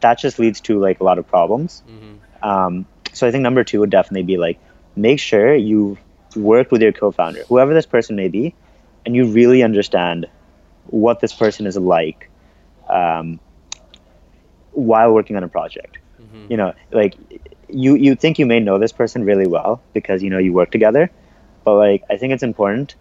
that 0.00 0.18
just 0.18 0.38
leads 0.38 0.60
to 0.62 0.78
like 0.78 1.00
a 1.00 1.04
lot 1.04 1.18
of 1.18 1.26
problems. 1.26 1.82
Mm-hmm. 1.88 2.48
Um, 2.48 2.86
so 3.14 3.26
I 3.26 3.30
think 3.30 3.42
number 3.42 3.64
two 3.64 3.80
would 3.80 3.90
definitely 3.90 4.24
be 4.24 4.36
like 4.36 4.58
make 4.96 5.18
sure 5.18 5.54
you 5.54 5.98
work 6.36 6.70
with 6.70 6.82
your 6.82 6.92
co-founder, 6.92 7.44
whoever 7.48 7.74
this 7.74 7.86
person 7.86 8.16
may 8.16 8.28
be, 8.28 8.54
and 9.06 9.14
you 9.14 9.26
really 9.26 9.62
understand 9.62 10.26
what 10.86 11.20
this 11.20 11.32
person 11.32 11.66
is 11.66 11.76
like 11.76 12.28
um, 12.88 13.40
while 14.72 15.12
working 15.12 15.36
on 15.36 15.44
a 15.44 15.48
project. 15.48 15.98
Mm-hmm. 16.20 16.46
You 16.50 16.56
know, 16.56 16.74
like 16.92 17.14
you 17.68 17.94
you 17.94 18.14
think 18.14 18.38
you 18.38 18.46
may 18.46 18.60
know 18.60 18.78
this 18.78 18.92
person 18.92 19.24
really 19.24 19.46
well 19.46 19.82
because 19.92 20.22
you 20.22 20.30
know 20.30 20.38
you 20.38 20.52
work 20.52 20.70
together, 20.70 21.10
but 21.64 21.74
like 21.74 22.04
I 22.10 22.16
think 22.16 22.32
it's 22.32 22.42
important 22.42 22.94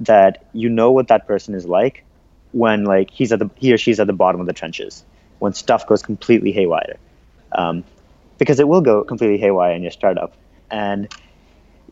that 0.00 0.44
you 0.52 0.68
know 0.68 0.90
what 0.90 1.08
that 1.08 1.26
person 1.26 1.54
is 1.54 1.66
like 1.66 2.04
when 2.52 2.84
like 2.84 3.10
he's 3.10 3.32
at 3.32 3.38
the 3.38 3.50
he 3.56 3.72
or 3.72 3.78
she's 3.78 4.00
at 4.00 4.06
the 4.06 4.12
bottom 4.12 4.40
of 4.40 4.46
the 4.46 4.52
trenches 4.52 5.04
when 5.38 5.52
stuff 5.52 5.86
goes 5.86 6.02
completely 6.02 6.52
haywire 6.52 6.96
um, 7.52 7.84
because 8.42 8.58
it 8.58 8.68
will 8.68 8.80
go 8.80 9.04
completely 9.04 9.38
haywire 9.38 9.74
in 9.74 9.82
your 9.82 9.90
startup 9.90 10.34
and 10.70 11.08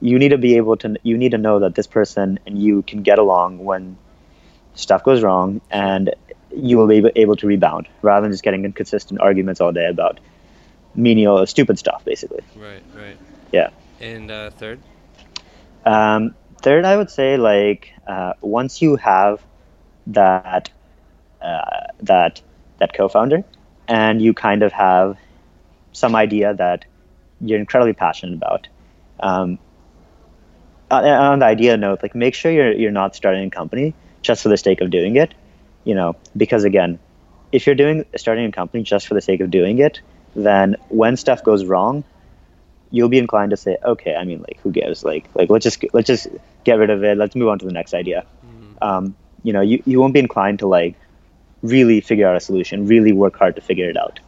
you 0.00 0.18
need 0.18 0.30
to 0.30 0.38
be 0.38 0.56
able 0.56 0.76
to 0.76 0.96
you 1.02 1.16
need 1.16 1.32
to 1.32 1.38
know 1.38 1.58
that 1.60 1.74
this 1.74 1.86
person 1.86 2.38
and 2.46 2.60
you 2.60 2.82
can 2.82 3.02
get 3.02 3.18
along 3.18 3.58
when 3.70 3.96
stuff 4.74 5.04
goes 5.04 5.22
wrong, 5.22 5.60
and 5.70 6.14
you 6.54 6.76
will 6.78 6.86
be 6.86 7.02
able 7.16 7.36
to 7.36 7.46
rebound 7.46 7.88
rather 8.02 8.24
than 8.24 8.32
just 8.32 8.42
getting 8.42 8.64
inconsistent 8.64 9.20
arguments 9.20 9.60
all 9.60 9.72
day 9.72 9.86
about 9.86 10.20
menial, 10.94 11.46
stupid 11.46 11.78
stuff, 11.78 12.04
basically. 12.04 12.42
Right, 12.56 12.82
right. 12.94 13.16
Yeah. 13.52 13.70
And 14.00 14.30
uh, 14.30 14.50
third? 14.50 14.80
Um, 15.84 16.34
third, 16.62 16.84
I 16.84 16.96
would 16.96 17.10
say 17.10 17.36
like 17.36 17.92
uh, 18.06 18.34
once 18.40 18.82
you 18.82 18.96
have 18.96 19.42
that 20.08 20.70
uh, 21.40 21.86
that 22.02 22.40
that 22.78 22.94
co-founder, 22.94 23.44
and 23.88 24.22
you 24.22 24.34
kind 24.34 24.62
of 24.62 24.72
have 24.72 25.18
some 25.92 26.14
idea 26.14 26.55
that 26.55 26.85
you're 27.40 27.59
incredibly 27.59 27.92
passionate 27.92 28.35
about. 28.35 28.68
Um, 29.18 29.59
on 30.90 31.38
the 31.38 31.46
idea 31.46 31.76
note, 31.76 32.03
like 32.03 32.14
make 32.14 32.35
sure 32.35 32.50
you're 32.50 32.72
you're 32.72 32.90
not 32.90 33.14
starting 33.14 33.46
a 33.46 33.50
company 33.50 33.94
just 34.22 34.42
for 34.42 34.48
the 34.48 34.57
sake 34.57 34.81
of 34.81 34.90
doing 34.90 35.16
it, 35.16 35.35
you 35.85 35.94
know, 35.94 36.16
because 36.37 36.64
again, 36.64 36.98
if 37.53 37.66
you're 37.66 37.76
doing 37.76 38.05
starting 38.16 38.46
a 38.46 38.53
company 38.53 38.83
just 38.83 39.07
for 39.07 39.14
the 39.14 39.20
sake 39.20 39.40
of 39.40 39.50
doing 39.50 39.79
it, 39.79 40.00
then 40.35 40.76
when 40.88 41.16
stuff 41.16 41.42
goes 41.44 41.64
wrong, 41.64 42.05
you'll 42.90 43.09
be 43.09 43.18
inclined 43.18 43.50
to 43.50 43.57
say, 43.57 43.76
okay, 43.85 44.14
I 44.14 44.24
mean, 44.24 44.40
like, 44.40 44.59
who 44.62 44.70
gives? 44.70 45.05
Like, 45.05 45.29
like 45.35 45.48
let's 45.50 45.62
just 45.62 45.85
let's 45.92 46.07
just 46.07 46.26
get 46.64 46.74
rid 46.74 46.90
of 46.90 47.05
it. 47.05 47.16
Let's 47.16 47.37
move 47.37 47.48
on 47.48 47.59
to 47.61 47.66
the 47.66 47.72
next 47.72 47.94
idea. 47.94 48.26
Um, 48.83 49.14
you 49.42 49.53
know, 49.53 49.61
you, 49.61 49.83
you 49.87 50.00
won't 50.00 50.14
be 50.14 50.20
inclined 50.20 50.61
to 50.61 50.66
like 50.66 50.96
really 51.62 52.00
figure 52.00 52.26
out 52.26 52.37
a 52.37 52.40
solution, 52.40 52.87
really 52.87 53.12
work 53.12 53.37
hard 53.37 53.57
to 53.57 53.62
figure 53.62 53.88
it 53.88 53.96
out. 53.96 54.20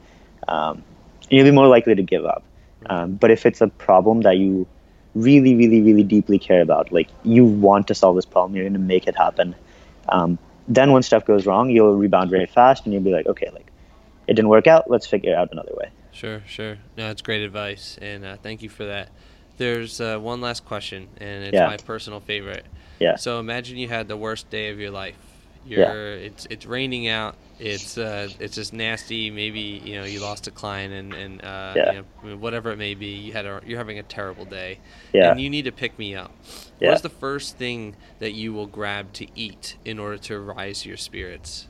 Um, 0.49 0.85
and 1.33 1.39
you'll 1.39 1.47
be 1.47 1.51
more 1.51 1.67
likely 1.67 1.95
to 1.95 2.03
give 2.03 2.27
up. 2.27 2.45
Um, 2.87 3.15
but 3.15 3.31
if 3.31 3.47
it's 3.47 3.63
a 3.63 3.69
problem 3.69 4.21
that 4.23 4.37
you 4.37 4.67
really, 5.15 5.55
really, 5.55 5.81
really 5.81 6.03
deeply 6.03 6.39
care 6.39 6.61
about, 6.61 6.93
like 6.93 7.09
you 7.25 7.45
want 7.45 7.89
to 7.89 7.95
solve 7.95 8.17
this 8.17 8.27
problem, 8.27 8.55
you're 8.55 8.65
going 8.65 8.75
to 8.75 8.79
make 8.79 9.07
it 9.07 9.17
happen. 9.17 9.55
Um, 10.11 10.39
then 10.69 10.93
when 10.93 11.03
stuff 11.03 11.25
goes 11.25 11.47
wrong, 11.47 11.71
you'll 11.71 11.97
rebound 11.97 12.31
very 12.31 12.47
fast, 12.47 12.85
and 12.85 12.93
you'll 12.93 13.03
be 13.03 13.13
like, 13.13 13.27
okay, 13.27 13.49
like 13.53 13.67
it 14.27 14.35
didn't 14.35 14.51
work 14.51 14.67
out. 14.67 14.91
Let's 14.91 15.07
figure 15.07 15.33
it 15.33 15.37
out 15.37 15.49
another 15.53 15.73
way. 15.75 15.91
Sure, 16.13 16.43
sure. 16.47 16.75
No, 16.99 17.09
that's 17.09 17.23
great 17.23 17.43
advice, 17.43 17.99
and 18.03 18.25
uh, 18.25 18.37
thank 18.37 18.63
you 18.63 18.69
for 18.69 18.85
that. 18.85 19.09
There's 19.57 20.01
uh, 20.01 20.19
one 20.19 20.41
last 20.43 20.67
question, 20.67 21.09
and 21.19 21.45
it's 21.45 21.55
Yeah. 21.55 21.67
my 21.67 21.79
personal 21.79 22.21
favorite. 22.21 22.67
Yeah. 23.01 23.17
So 23.17 23.41
imagine 23.41 23.79
you 23.79 23.89
had 23.89 24.07
the 24.09 24.17
worst 24.17 24.51
day 24.51 24.69
of 24.69 24.79
your 24.79 24.91
life. 24.91 25.17
You're, 25.65 25.81
Yeah. 25.81 25.93
It's 26.27 26.47
it's 26.51 26.67
raining 26.67 27.09
out. 27.09 27.37
It's 27.59 27.97
uh, 27.97 28.29
it's 28.41 28.55
just 28.57 28.73
nasty. 28.73 29.31
Maybe 29.31 29.61
you 29.61 29.99
know 29.99 30.05
you 30.05 30.21
lost 30.21 30.47
a 30.49 30.51
client 30.51 30.93
and 30.93 31.15
and 31.15 31.45
uh, 31.45 31.73
Yeah. 31.77 31.93
you 31.93 32.05
know, 32.31 32.37
whatever 32.37 32.71
it 32.73 32.79
may 32.79 32.95
be. 32.95 33.07
You 33.15 33.33
had 33.33 33.47
a, 33.47 33.61
you're 33.65 33.79
having 33.79 33.99
a 33.99 34.03
terrible 34.03 34.45
day. 34.45 34.79
Yeah. 35.13 35.31
And 35.31 35.41
you 35.41 35.49
need 35.49 35.67
to 35.67 35.73
pick 35.73 35.99
me 35.99 36.15
up. 36.17 36.33
Yeah. 36.81 36.89
What's 36.91 37.03
the 37.03 37.09
first 37.09 37.57
thing 37.57 37.95
that 38.19 38.33
you 38.33 38.53
will 38.53 38.67
grab 38.67 39.13
to 39.15 39.27
eat 39.37 39.77
in 39.85 39.99
order 39.99 40.19
to 40.19 40.39
rise 40.41 40.85
your 40.85 40.97
spirits? 40.97 41.69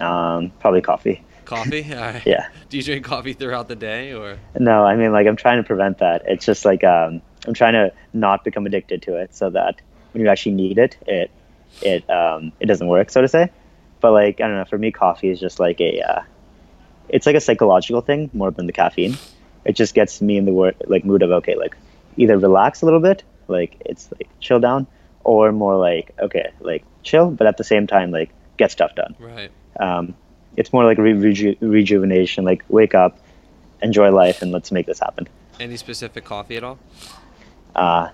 Um, 0.00 0.52
probably 0.60 0.80
coffee. 0.80 1.22
Coffee. 1.44 1.82
Right. 1.92 2.22
Yeah. 2.24 2.48
Do 2.70 2.76
you 2.76 2.82
drink 2.82 3.04
coffee 3.04 3.34
throughout 3.34 3.68
the 3.68 3.76
day 3.76 4.14
or? 4.14 4.38
No, 4.58 4.84
I 4.84 4.96
mean 4.96 5.12
like 5.12 5.26
I'm 5.26 5.36
trying 5.36 5.58
to 5.58 5.66
prevent 5.66 5.98
that. 5.98 6.22
It's 6.26 6.44
just 6.46 6.64
like 6.64 6.82
um, 6.82 7.20
I'm 7.46 7.54
trying 7.54 7.74
to 7.74 7.92
not 8.12 8.42
become 8.44 8.64
addicted 8.66 9.02
to 9.02 9.16
it, 9.16 9.34
so 9.34 9.50
that 9.50 9.80
when 10.12 10.22
you 10.24 10.28
actually 10.30 10.52
need 10.52 10.78
it, 10.78 10.96
it 11.06 11.30
it 11.80 12.08
um, 12.10 12.52
it 12.60 12.66
doesn't 12.66 12.86
work, 12.86 13.10
so 13.10 13.20
to 13.20 13.28
say. 13.28 13.50
But 14.00 14.12
like 14.12 14.40
I 14.40 14.48
don't 14.48 14.56
know, 14.56 14.64
for 14.64 14.78
me, 14.78 14.90
coffee 14.90 15.28
is 15.30 15.40
just 15.40 15.60
like 15.60 15.80
a 15.80 16.00
uh, 16.00 16.22
it's 17.08 17.26
like 17.26 17.36
a 17.36 17.40
psychological 17.40 18.00
thing 18.00 18.30
more 18.32 18.50
than 18.50 18.66
the 18.66 18.72
caffeine. 18.72 19.16
It 19.64 19.76
just 19.76 19.94
gets 19.94 20.20
me 20.20 20.36
in 20.36 20.44
the 20.44 20.52
wor- 20.52 20.74
like 20.86 21.04
mood 21.04 21.22
of 21.22 21.30
okay, 21.30 21.56
like 21.56 21.76
either 22.16 22.36
relax 22.36 22.82
a 22.82 22.84
little 22.84 23.00
bit, 23.00 23.22
like 23.48 23.80
it's 23.86 24.10
like 24.12 24.28
chill 24.40 24.60
down, 24.60 24.86
or 25.24 25.52
more 25.52 25.76
like 25.76 26.12
okay, 26.18 26.52
like 26.60 26.84
chill, 27.02 27.30
but 27.30 27.46
at 27.46 27.56
the 27.56 27.64
same 27.64 27.86
time 27.86 28.10
like 28.10 28.30
get 28.56 28.70
stuff 28.70 28.94
done. 28.94 29.14
Right. 29.18 29.50
Um, 29.78 30.14
it's 30.56 30.72
more 30.72 30.84
like 30.84 30.98
re- 30.98 31.14
reju- 31.14 31.56
rejuvenation, 31.60 32.44
like 32.44 32.64
wake 32.68 32.94
up, 32.94 33.18
enjoy 33.82 34.10
life, 34.10 34.42
and 34.42 34.52
let's 34.52 34.70
make 34.70 34.86
this 34.86 34.98
happen. 34.98 35.28
Any 35.60 35.76
specific 35.76 36.24
coffee 36.24 36.56
at 36.56 36.64
all? 36.64 36.78
Uh, 37.74 38.08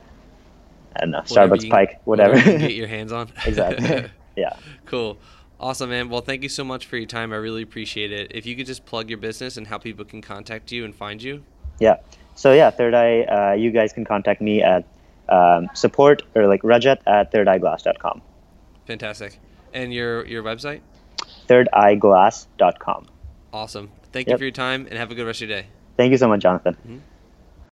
I 0.98 1.02
don't 1.02 1.10
know, 1.12 1.22
Whatever 1.28 1.56
Starbucks 1.56 1.70
Pike, 1.70 2.00
whatever. 2.04 2.36
you 2.38 2.58
get 2.58 2.74
your 2.82 2.88
hands 2.88 3.12
on. 3.12 3.28
exactly. 3.46 4.10
yeah. 4.36 4.56
cool. 4.86 5.18
Awesome, 5.60 5.90
man. 5.90 6.08
Well, 6.08 6.20
thank 6.20 6.42
you 6.44 6.48
so 6.48 6.62
much 6.64 6.86
for 6.86 6.96
your 6.96 7.06
time. 7.06 7.32
I 7.32 7.36
really 7.36 7.62
appreciate 7.62 8.12
it. 8.12 8.30
If 8.32 8.46
you 8.46 8.54
could 8.54 8.66
just 8.66 8.86
plug 8.86 9.08
your 9.08 9.18
business 9.18 9.56
and 9.56 9.66
how 9.66 9.78
people 9.78 10.04
can 10.04 10.22
contact 10.22 10.70
you 10.70 10.84
and 10.84 10.94
find 10.94 11.20
you. 11.22 11.42
Yeah. 11.80 11.96
So 12.36 12.52
yeah, 12.52 12.70
Third 12.70 12.94
Eye, 12.94 13.22
uh, 13.22 13.52
you 13.54 13.72
guys 13.72 13.92
can 13.92 14.04
contact 14.04 14.40
me 14.40 14.62
at 14.62 14.84
um, 15.28 15.68
support 15.74 16.22
or 16.36 16.46
like 16.46 16.62
Rajat 16.62 16.98
at 17.06 17.32
thirdeyeglass.com. 17.32 18.22
Fantastic. 18.86 19.38
And 19.74 19.92
your 19.92 20.24
your 20.26 20.42
website? 20.44 20.80
Thirdeyeglass.com. 21.48 23.06
Awesome. 23.52 23.90
Thank 24.12 24.28
you 24.28 24.36
for 24.38 24.44
your 24.44 24.52
time 24.52 24.86
and 24.88 24.98
have 24.98 25.10
a 25.10 25.14
good 25.14 25.26
rest 25.26 25.42
of 25.42 25.48
your 25.48 25.60
day. 25.62 25.66
Thank 25.96 26.12
you 26.12 26.16
so 26.18 26.28
much, 26.28 26.40
Jonathan. 26.40 26.76
Mhm. 26.88 27.00